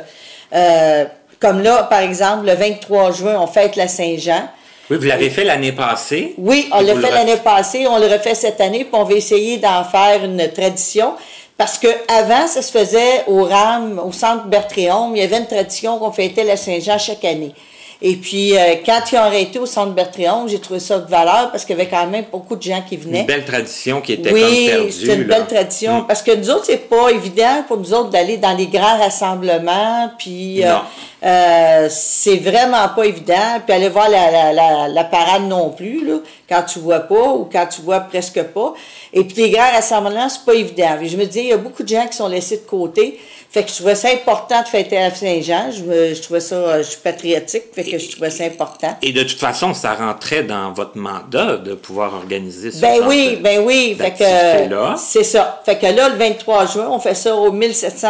[0.53, 1.07] euh,
[1.41, 4.47] comme là, par exemple, le 23 juin, on fête la Saint-Jean.
[4.91, 6.35] Oui, vous l'avez fait l'année passée.
[6.37, 9.57] Oui, on l'a fait l'année passée, on le refait cette année, puis on va essayer
[9.57, 11.15] d'en faire une tradition.
[11.57, 15.47] Parce que avant, ça se faisait au RAM, au centre Bertréon, il y avait une
[15.47, 17.55] tradition qu'on fêtait la Saint-Jean chaque année.
[18.01, 21.51] Et puis, euh, quand ils ont arrêté au centre Bertrand, j'ai trouvé ça de valeur
[21.51, 23.21] parce qu'il y avait quand même beaucoup de gens qui venaient.
[23.21, 24.85] Une belle tradition qui était oui, comme perdue.
[24.85, 26.01] Oui, c'est une belle tradition.
[26.03, 26.07] Mm.
[26.07, 30.13] Parce que nous autres, c'est pas évident pour nous autres d'aller dans les grands rassemblements.
[30.17, 30.77] Puis, euh,
[31.25, 33.61] euh, c'est vraiment pas évident.
[33.67, 36.19] Puis aller voir la, la, la, parade non plus, là,
[36.49, 38.75] quand tu vois pas ou quand tu vois presque pas.
[39.13, 40.99] Et puis les grands rassemblements, c'est pas évident.
[41.03, 43.19] je me dis, il y a beaucoup de gens qui sont laissés de côté.
[43.51, 45.71] Fait que je trouvais ça important de fêter à Saint-Jean.
[45.71, 48.95] Je, je trouvais ça, je suis patriotique, fait que je trouvais ça important.
[49.01, 53.39] Et de toute façon, ça rentrait dans votre mandat de pouvoir organiser ce Ben oui,
[53.43, 53.97] ben oui.
[53.99, 55.63] Fait que, c'est ça.
[55.65, 58.09] Fait que là, le 23 juin, on fait ça au 1700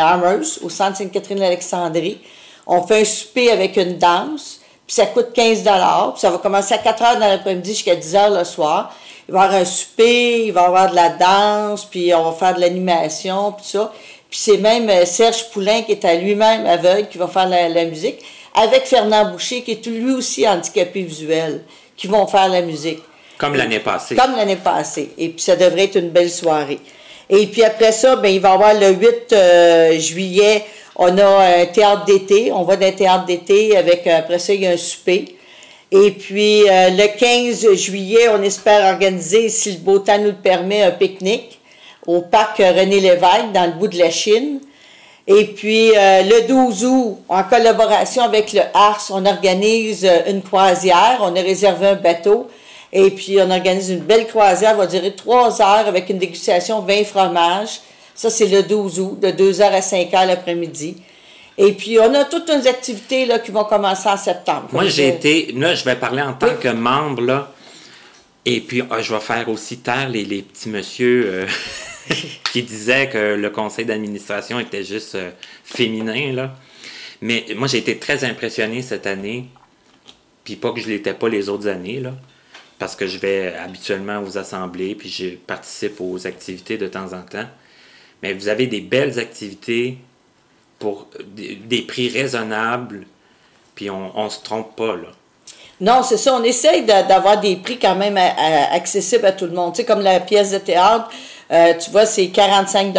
[0.00, 2.18] Amherst, au centre Sainte-Catherine-Alexandrie.
[2.64, 6.74] On fait un souper avec une danse, puis ça coûte 15 puis ça va commencer
[6.74, 8.94] à 4 heures dans l'après-midi jusqu'à 10 heures le soir.
[9.28, 12.30] Il va y avoir un souper, il va y avoir de la danse, puis on
[12.30, 13.92] va faire de l'animation, puis ça.
[14.30, 17.84] Puis c'est même euh, Serge Poulain qui est à lui-même aveugle qui va faire la,
[17.84, 18.20] musique,
[18.54, 21.62] avec Fernand Boucher qui est lui aussi handicapé visuel,
[21.96, 23.00] qui vont faire la musique.
[23.36, 24.14] Comme l'année passée.
[24.14, 25.10] Comme l'année passée.
[25.18, 26.78] Et puis ça devrait être une belle soirée.
[27.28, 30.64] Et puis après ça, ben, il va y avoir le 8 euh, juillet,
[30.94, 32.52] on a un théâtre d'été.
[32.52, 35.36] On va d'un théâtre d'été avec, euh, après ça, il y a un souper.
[35.90, 40.82] Et puis le 15 juillet, on espère organiser, si le beau temps nous le permet,
[40.84, 41.59] un pique-nique
[42.06, 44.60] au parc René Lévesque, dans le bout de la Chine.
[45.26, 51.18] Et puis, euh, le 12 août, en collaboration avec le ARS, on organise une croisière.
[51.20, 52.48] On a réservé un bateau.
[52.92, 57.04] Et puis, on organise une belle croisière, va durer trois heures avec une dégustation 20
[57.04, 57.80] fromages.
[58.14, 60.96] Ça, c'est le 12 août, de 2h à 5h l'après-midi.
[61.56, 64.68] Et puis, on a toutes nos activités là, qui vont commencer en septembre.
[64.72, 67.52] Moi, j'ai été, là, je vais parler en tant que membre, là.
[68.46, 71.46] Et puis, ah, je vais faire aussi taire les, les petits monsieur euh,
[72.52, 75.30] qui disaient que le conseil d'administration était juste euh,
[75.64, 76.54] féminin, là.
[77.20, 79.46] Mais moi, j'ai été très impressionné cette année.
[80.42, 82.14] Puis pas que je l'étais pas les autres années, là.
[82.78, 87.22] Parce que je vais habituellement aux assemblées, puis je participe aux activités de temps en
[87.22, 87.46] temps.
[88.22, 89.98] Mais vous avez des belles activités
[90.78, 93.06] pour des, prix raisonnables,
[93.74, 95.08] puis on ne se trompe pas, là.
[95.80, 96.34] Non, c'est ça.
[96.34, 98.18] On essaye d'avoir des prix quand même
[98.72, 99.72] accessibles à tout le monde.
[99.74, 101.08] Tu sais, comme la pièce de théâtre,
[101.52, 102.94] euh, tu vois, c'est 45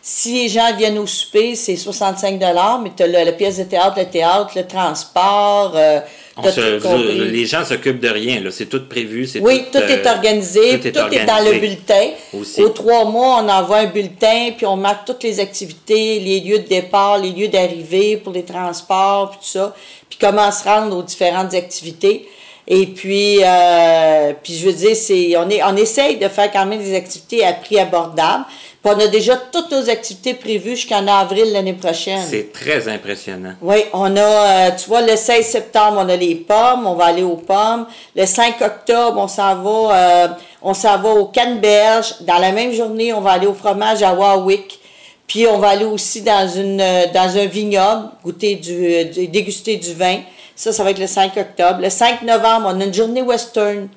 [0.00, 2.40] Si les gens viennent au souper, c'est 65
[2.82, 5.72] mais tu as la, pièce de théâtre, le théâtre, le transport.
[5.74, 6.00] Euh,
[6.42, 8.50] les gens s'occupent de rien, là.
[8.50, 9.28] C'est tout prévu.
[9.40, 10.80] Oui, tout, est euh, organisé.
[10.80, 12.10] Tout, est, dans le bulletin.
[12.58, 16.58] Aux trois mois, on envoie un bulletin, puis on marque toutes les activités, les lieux
[16.58, 19.74] de départ, les lieux d'arrivée pour les transports, puis tout ça.
[20.10, 22.28] Puis comment se rendre aux différentes activités.
[22.68, 26.66] Et puis, euh, puis je veux dire, c'est, on, est, on essaye de faire quand
[26.66, 28.44] même des activités à prix abordable.
[28.86, 32.22] Puis on a déjà toutes nos activités prévues jusqu'en avril l'année prochaine.
[32.24, 33.54] C'est très impressionnant.
[33.60, 37.06] Oui, on a, euh, tu vois, le 16 septembre, on a les pommes, on va
[37.06, 37.86] aller aux pommes.
[38.14, 40.28] Le 5 octobre, on s'en va, euh,
[40.62, 42.14] on s'en va au Canneberge.
[42.20, 44.78] Dans la même journée, on va aller au fromage à Warwick.
[45.26, 46.76] Puis on va aller aussi dans une
[47.12, 50.20] dans un vignoble, goûter du déguster du vin.
[50.54, 51.80] Ça, ça va être le 5 octobre.
[51.80, 53.88] Le 5 novembre, on a une journée western.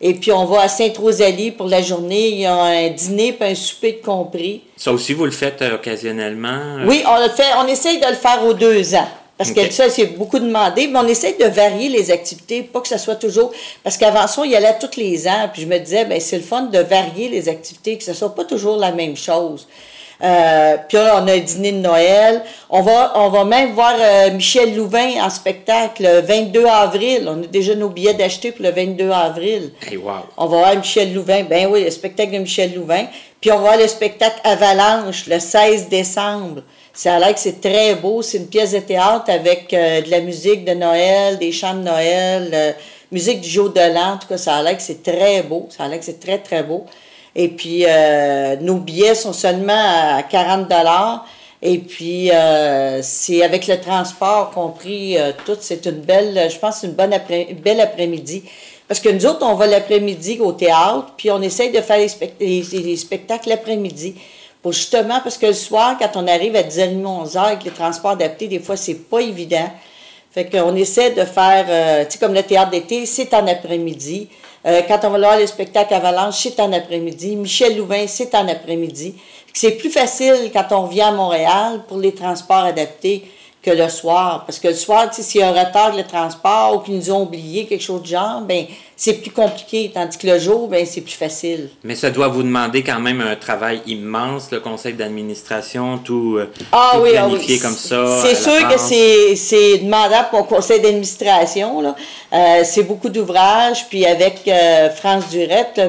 [0.00, 2.28] Et puis, on va à Sainte-Rosalie pour la journée.
[2.28, 4.62] Il y a un dîner puis un souper de compris.
[4.76, 6.48] Ça aussi, vous le faites euh, occasionnellement?
[6.48, 6.86] Euh?
[6.86, 7.52] Oui, on le fait.
[7.58, 9.08] On essaye de le faire aux deux ans.
[9.36, 12.88] Parce que ça, c'est beaucoup demandé, mais on essaye de varier les activités, pas que
[12.88, 13.50] ça soit toujours.
[13.82, 16.36] Parce qu'avant ça, il y allait tous les ans, puis je me disais, ben c'est
[16.36, 19.66] le fun de varier les activités, que ce soit pas toujours la même chose.
[20.22, 22.42] Euh, puis là, on a un dîner de Noël.
[22.68, 27.26] On va, on va même voir euh, Michel Louvain en spectacle le 22 avril.
[27.26, 29.72] On a déjà nos billets d'acheter pour le 22 avril.
[30.36, 31.44] On va voir Michel Louvain.
[31.44, 33.06] Ben oui, le spectacle de Michel Louvain.
[33.40, 36.62] Puis on va voir le spectacle Avalanche le 16 décembre.
[36.92, 38.20] Ça a l'air que c'est très beau.
[38.20, 41.82] C'est une pièce de théâtre avec euh, de la musique de Noël, des chants de
[41.82, 42.76] Noël,
[43.10, 44.14] musique du jour de l'an.
[44.14, 45.66] En tout cas, ça a l'air que c'est très beau.
[45.70, 46.84] Ça a l'air que c'est très, très beau.
[47.42, 51.24] Et puis, euh, nos billets sont seulement à 40 dollars.
[51.62, 55.56] Et puis, euh, c'est avec le transport compris euh, tout.
[55.58, 58.42] C'est une belle, je pense, une bonne après, belle après-midi.
[58.86, 62.06] Parce que nous autres, on va l'après-midi au théâtre, puis on essaye de faire
[62.38, 64.16] les, les, spectacles l'après-midi.
[64.60, 68.10] Pour justement, parce que le soir, quand on arrive à 10h30, 11h avec les transports
[68.10, 69.70] adaptés, des fois, c'est pas évident.
[70.30, 74.28] Fait qu'on essaie de faire, tu sais, comme le théâtre d'été, c'est en après-midi.
[74.66, 77.36] Euh, quand on va voir le spectacle Avalanche, c'est en après-midi.
[77.36, 79.14] Michel Louvain, c'est en après-midi.
[79.52, 83.24] C'est plus facile quand on vient à Montréal pour les transports adaptés
[83.62, 84.44] que le soir.
[84.46, 87.22] Parce que le soir, s'il y a un retard de transport ou qu'ils nous ont
[87.22, 88.66] oublié quelque chose de genre, ben
[89.00, 89.90] c'est plus compliqué.
[89.94, 91.70] Tandis que le jour, ben c'est plus facile.
[91.84, 96.52] Mais ça doit vous demander quand même un travail immense, le conseil d'administration, tout, euh,
[96.70, 97.26] ah, oui, ah
[97.62, 98.20] comme ça.
[98.20, 101.82] C'est sûr que c'est demandable pour le conseil d'administration.
[102.30, 103.88] Euh, c'est beaucoup d'ouvrages.
[103.88, 105.80] Puis avec euh, France Durette,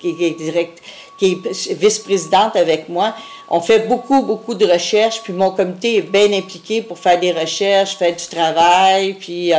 [0.00, 0.82] qui, qui est direct
[1.18, 3.14] qui est vice-présidente avec moi,
[3.48, 7.32] on fait beaucoup, beaucoup de recherches, puis mon comité est bien impliqué pour faire des
[7.32, 9.58] recherches, faire du travail, puis euh,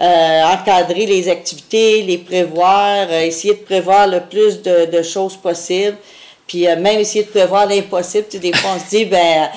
[0.00, 5.96] euh, encadrer les activités, les prévoir, euh, essayer de prévoir le plus de, choses possibles.
[6.46, 8.26] Puis même essayer de prévoir l'impossible.
[8.38, 9.48] des fois, on se dit, ben,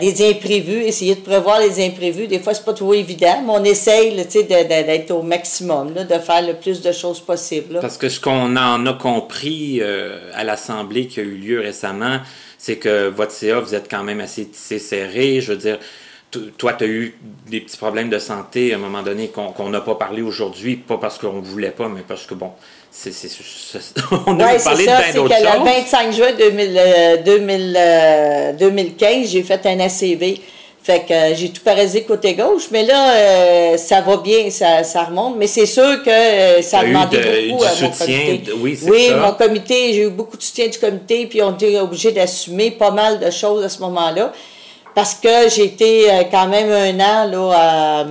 [0.00, 3.62] les imprévus, essayer de prévoir les imprévus, des fois, c'est pas trop évident, mais on
[3.62, 7.78] essaye d'être au maximum, de faire le plus de choses possibles.
[7.80, 9.80] Parce que ce qu'on en a compris
[10.34, 12.18] à l'Assemblée qui a eu lieu récemment,
[12.62, 15.40] c'est que votre CA, vous êtes quand même assez serré.
[15.40, 15.78] Je veux dire,
[16.56, 17.18] toi, tu as eu
[17.48, 20.98] des petits problèmes de santé à un moment donné qu'on n'a pas parlé aujourd'hui, pas
[20.98, 22.52] parce qu'on ne voulait pas, mais parce que, bon,
[22.90, 23.12] c'est,
[24.26, 25.44] on a parlé ça, de bien d'autres choses.
[25.44, 26.32] Le 25 juin
[27.24, 30.40] 2015, euh, j'ai fait un ACV
[30.82, 34.82] fait que euh, j'ai tout parasé côté gauche, mais là, euh, ça va bien, ça,
[34.82, 35.36] ça remonte.
[35.36, 38.42] Mais c'est sûr que euh, ça a demandé beaucoup à mon comité.
[38.58, 42.10] oui, oui mon comité, j'ai eu beaucoup de soutien du comité, puis on était obligé
[42.10, 44.32] d'assumer pas mal de choses à ce moment-là.
[44.94, 48.06] Parce que j'ai été quand même un an là,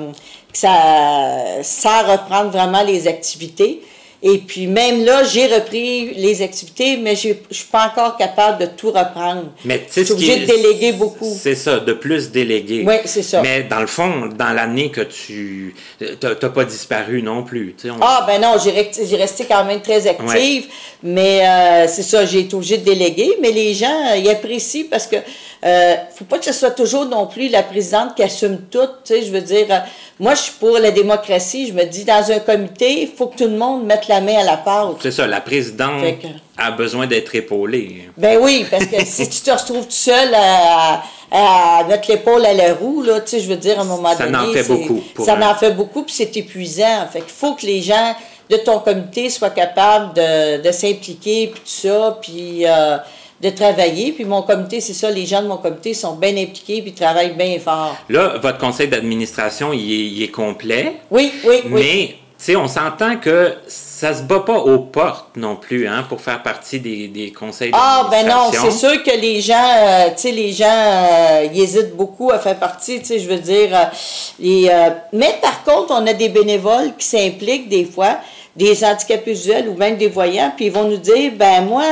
[0.53, 3.81] ça, sans reprendre vraiment les activités.
[4.23, 8.59] Et puis même là, j'ai repris les activités, mais je ne suis pas encore capable
[8.59, 9.45] de tout reprendre.
[9.65, 11.33] Mais tu sais, obligée de déléguer beaucoup.
[11.35, 12.83] C'est ça, de plus déléguer.
[12.85, 13.41] Oui, c'est ça.
[13.41, 17.75] Mais dans le fond, dans l'année que tu n'as pas disparu non plus.
[17.99, 20.67] Ah ben non, j'ai resté quand même très active,
[21.01, 23.37] mais euh, c'est ça, j'ai été obligée de déléguer.
[23.41, 25.15] Mais les gens, ils apprécient parce que
[25.63, 28.79] euh, faut pas que ce soit toujours non plus la présidente qui assume tout.
[29.03, 29.77] Tu sais, je veux dire, euh,
[30.19, 31.67] moi, je suis pour la démocratie.
[31.67, 34.43] Je me dis, dans un comité, il faut que tout le monde mette la à
[34.43, 34.97] la pâte.
[35.01, 36.03] C'est ça, la présidente
[36.57, 38.09] a besoin d'être épaulée.
[38.17, 42.73] Ben oui, parce que si tu te retrouves tout seul à, mettre l'épaule à la
[42.73, 44.31] roue, là, tu sais, je veux dire, à un moment donné.
[44.31, 45.01] Ça en fait beaucoup.
[45.25, 47.07] ça en fait beaucoup, puis c'est épuisant.
[47.11, 48.15] Fait qu'il faut que les gens
[48.49, 52.65] de ton comité soient capables de, de s'impliquer, puis tout ça, puis.
[52.67, 52.97] Euh,
[53.41, 54.11] de travailler.
[54.11, 57.35] Puis mon comité, c'est ça, les gens de mon comité sont bien impliqués puis travaillent
[57.35, 57.97] bien fort.
[58.09, 60.97] Là, votre conseil d'administration, il, est, complet.
[61.09, 61.71] Oui, oui, oui.
[61.71, 62.15] Mais,
[62.45, 66.41] sais, on s'entend que ça se bat pas aux portes non plus, hein, pour faire
[66.41, 70.31] partie des, des conseils Ah, ben non, c'est sûr que les gens, euh, tu sais,
[70.31, 73.69] les gens, euh, ils hésitent beaucoup à faire partie, tu sais, je veux dire.
[73.73, 78.17] Euh, mais par contre, on a des bénévoles qui s'impliquent des fois,
[78.55, 81.83] des handicapés visuels ou même des voyants, puis ils vont nous dire, ben moi,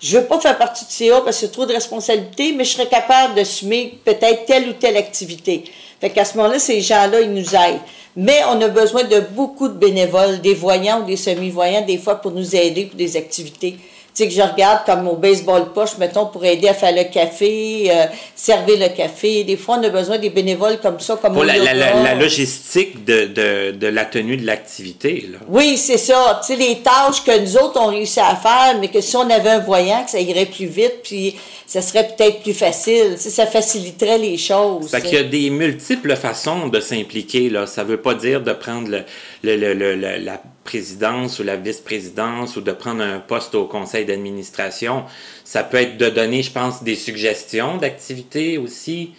[0.00, 2.70] je veux pas faire partie de CA parce que c'est trop de responsabilités, mais je
[2.70, 5.64] serais capable d'assumer peut-être telle ou telle activité.
[6.00, 7.80] Fait qu'à ce moment-là, ces gens-là, ils nous aident.
[8.16, 12.16] Mais on a besoin de beaucoup de bénévoles, des voyants ou des semi-voyants, des fois,
[12.16, 13.76] pour nous aider pour des activités
[14.16, 17.90] sais, que je regarde comme au baseball poche, mettons, pour aider à faire le café,
[17.90, 19.44] euh, servir le café.
[19.44, 23.26] Des fois, on a besoin des bénévoles comme ça, comme Pour la, la, logistique de,
[23.26, 25.38] de, de, la tenue de l'activité, là.
[25.48, 26.40] Oui, c'est ça.
[26.40, 29.28] Tu sais, les tâches que nous autres, on réussi à faire, mais que si on
[29.28, 31.36] avait un voyant, que ça irait plus vite, puis
[31.66, 33.14] ça serait peut-être plus facile.
[33.16, 34.90] Tu sais, ça faciliterait les choses.
[34.90, 37.66] Fait qu'il y a des multiples façons de s'impliquer, là.
[37.66, 39.04] Ça veut pas dire de prendre le,
[39.42, 45.04] le, le, la présidence ou la vice-présidence ou de prendre un poste au conseil d'administration.
[45.44, 49.12] Ça peut être de donner, je pense, des suggestions d'activités aussi.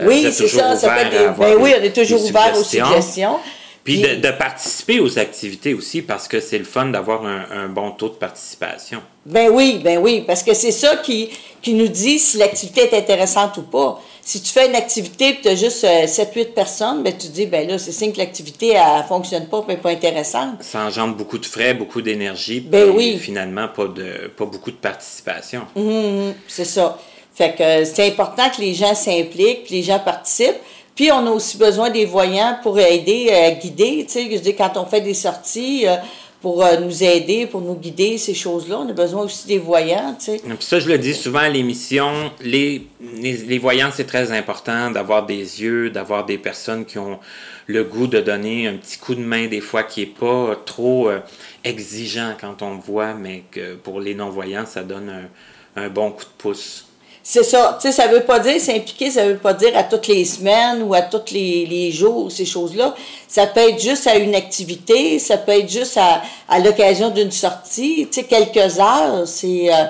[0.00, 0.76] Euh, oui, c'est ça.
[0.76, 3.38] ça peut être ben oui, on est toujours ouvert aux suggestions.
[3.84, 8.08] Puis, de, participer aux activités aussi parce que c'est le fun d'avoir un, bon taux
[8.08, 9.02] de participation.
[9.26, 11.30] Ben oui, ben oui, parce que c'est ça qui,
[11.60, 14.00] qui nous dit si l'activité est intéressante ou pas.
[14.24, 17.32] Si tu fais une activité et tu as juste 7-8 euh, personnes, ben, tu te
[17.32, 20.62] dis, ben là, c'est signe que l'activité ne fonctionne pas, n'est pas intéressante.
[20.62, 23.18] Ça engendre beaucoup de frais, beaucoup d'énergie, ben oui.
[23.18, 25.62] finalement, pas, de, pas beaucoup de participation.
[25.74, 27.00] Hum, hum, c'est ça.
[27.34, 30.60] Fait que euh, c'est important que les gens s'impliquent, que les gens participent.
[30.94, 34.04] Puis on a aussi besoin des voyants pour aider à guider.
[34.06, 35.96] Tu sais, je dis, quand on fait des sorties, euh,
[36.42, 38.80] pour euh, nous aider, pour nous guider, ces choses-là.
[38.80, 40.42] On a besoin aussi des voyants, tu sais.
[40.58, 45.62] Ça, je le dis souvent à l'émission, les, les, voyants, c'est très important d'avoir des
[45.62, 47.20] yeux, d'avoir des personnes qui ont
[47.68, 51.08] le goût de donner un petit coup de main des fois qui n'est pas trop
[51.08, 51.20] euh,
[51.62, 55.30] exigeant quand on voit, mais que pour les non-voyants, ça donne
[55.76, 56.86] un, un bon coup de pouce.
[57.24, 57.78] C'est ça.
[57.80, 60.82] Tu sais, ça veut pas dire s'impliquer, ça veut pas dire à toutes les semaines
[60.82, 62.94] ou à tous les, les jours, ces choses-là.
[63.28, 67.30] Ça peut être juste à une activité, ça peut être juste à, à l'occasion d'une
[67.30, 69.22] sortie, tu sais, quelques heures.
[69.26, 69.84] C'est, euh,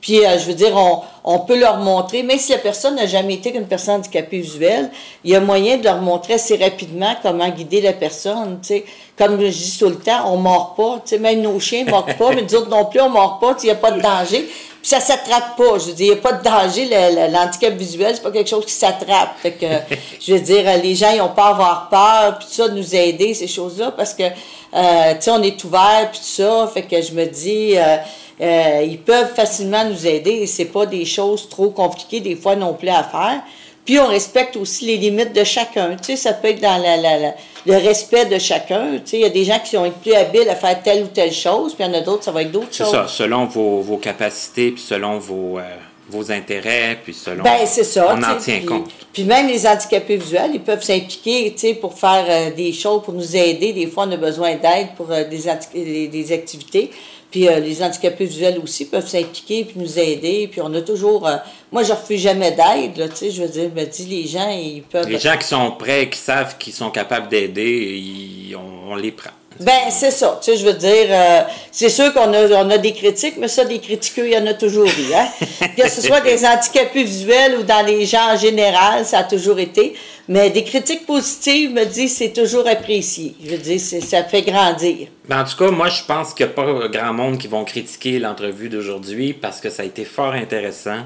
[0.00, 3.06] puis, euh, je veux dire, on, on, peut leur montrer, même si la personne n'a
[3.06, 4.88] jamais été qu'une personne handicapée visuelle,
[5.24, 8.84] il y a moyen de leur montrer assez rapidement comment guider la personne, tu sais.
[9.18, 11.90] Comme je dis tout le temps, on mord pas, tu sais, même nos chiens ne
[11.90, 14.00] mordent pas, mais nous autres non plus, on mord pas, il n'y a pas de
[14.00, 14.48] danger
[14.86, 15.78] ça s'attrape pas.
[15.78, 16.88] Je veux dire, il n'y a pas de danger.
[17.28, 19.36] L'handicap visuel, c'est pas quelque chose qui s'attrape.
[19.42, 19.66] Fait que,
[20.20, 22.76] je veux dire, les gens, ils n'ont pas à avoir peur, puis tout ça, de
[22.76, 26.70] nous aider, ces choses-là, parce que, euh, tu sais, on est ouvert, puis tout ça.
[26.72, 27.96] Fait que je me dis, euh,
[28.40, 32.54] euh, ils peuvent facilement nous aider et c'est pas des choses trop compliquées, des fois,
[32.54, 33.42] non plus à faire.
[33.86, 35.96] Puis on respecte aussi les limites de chacun.
[35.96, 37.34] Tu sais, ça peut être dans la, la,
[37.64, 38.98] le respect de chacun.
[38.98, 41.06] Tu sais, il y a des gens qui sont plus habiles à faire telle ou
[41.06, 42.88] telle chose, puis il y en a d'autres, ça va être d'autres choses.
[42.90, 45.76] C'est ça, selon vos, vos, capacités, puis selon vos, euh,
[46.08, 47.42] vos intérêts, puis selon...
[47.42, 48.14] Ben, c'est ça.
[48.14, 48.90] On en tient compte.
[49.12, 53.02] Puis même les handicapés visuels, ils peuvent s'impliquer, tu sais, pour faire euh, des choses,
[53.02, 53.72] pour nous aider.
[53.72, 56.90] Des fois, on a besoin d'aide pour euh, des, des activités.
[57.30, 60.48] Puis euh, les handicapés visuels aussi peuvent s'impliquer puis nous aider.
[60.50, 61.28] Puis on a toujours.
[61.72, 63.30] Moi, je refuse jamais d'aide, là, tu sais.
[63.30, 65.08] Je veux dire, me dis, les gens, ils peuvent.
[65.08, 69.30] Les gens qui sont prêts, qui savent qu'ils sont capables d'aider, on, on les prend.
[69.60, 70.38] Ben, c'est ça.
[70.42, 73.48] Tu sais, je veux dire, euh, c'est sûr qu'on a, on a des critiques, mais
[73.48, 75.14] ça, des critiqueux, il y en a toujours eu.
[75.14, 75.26] Hein?
[75.76, 79.58] que ce soit des handicapés visuels ou dans les gens en général, ça a toujours
[79.58, 79.94] été.
[80.28, 83.34] Mais des critiques positives, me dit, c'est toujours apprécié.
[83.44, 85.08] Je veux dire, ça fait grandir.
[85.28, 87.64] Ben, en tout cas, moi, je pense qu'il n'y a pas grand monde qui vont
[87.64, 91.00] critiquer l'entrevue d'aujourd'hui parce que ça a été fort intéressant.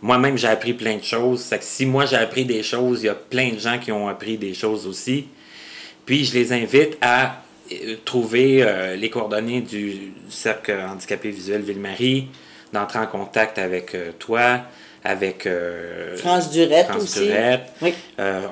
[0.00, 1.48] Moi-même, j'ai appris plein de choses.
[1.48, 4.08] que si moi, j'ai appris des choses, il y a plein de gens qui ont
[4.08, 5.26] appris des choses aussi.
[6.04, 7.42] Puis, je les invite à
[8.04, 8.64] trouver
[8.96, 12.28] les coordonnées du Cercle handicapé visuel Ville-Marie,
[12.72, 14.60] d'entrer en contact avec toi,
[15.04, 15.48] avec
[16.16, 17.30] France Durette aussi.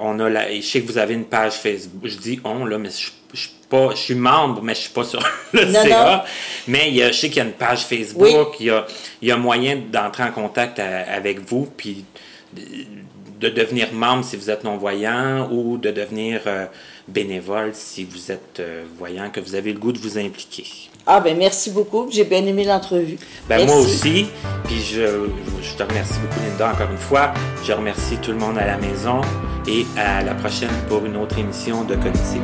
[0.01, 2.03] on a la, je sais que vous avez une page Facebook.
[2.05, 5.05] Je dis on là, mais je, je, pas, je suis membre, mais je suis pas
[5.05, 6.25] sur le CA.
[6.67, 8.87] Mais il y a, je sais qu'il y a une page Facebook, il, y a,
[9.23, 12.05] il y a moyen d'entrer en contact avec vous, puis
[12.53, 16.67] de devenir membre si vous êtes non-voyant ou de devenir euh,
[17.13, 20.65] bénévole si vous êtes euh, voyant, que vous avez le goût de vous impliquer.
[21.07, 23.19] Ah ben merci beaucoup, j'ai bien aimé l'entrevue.
[23.49, 24.27] Ben moi aussi,
[24.65, 25.29] puis je,
[25.63, 27.33] je te remercie beaucoup Linda encore une fois.
[27.65, 29.21] Je remercie tout le monde à la maison
[29.67, 32.43] et à la prochaine pour une autre émission de Cognitive.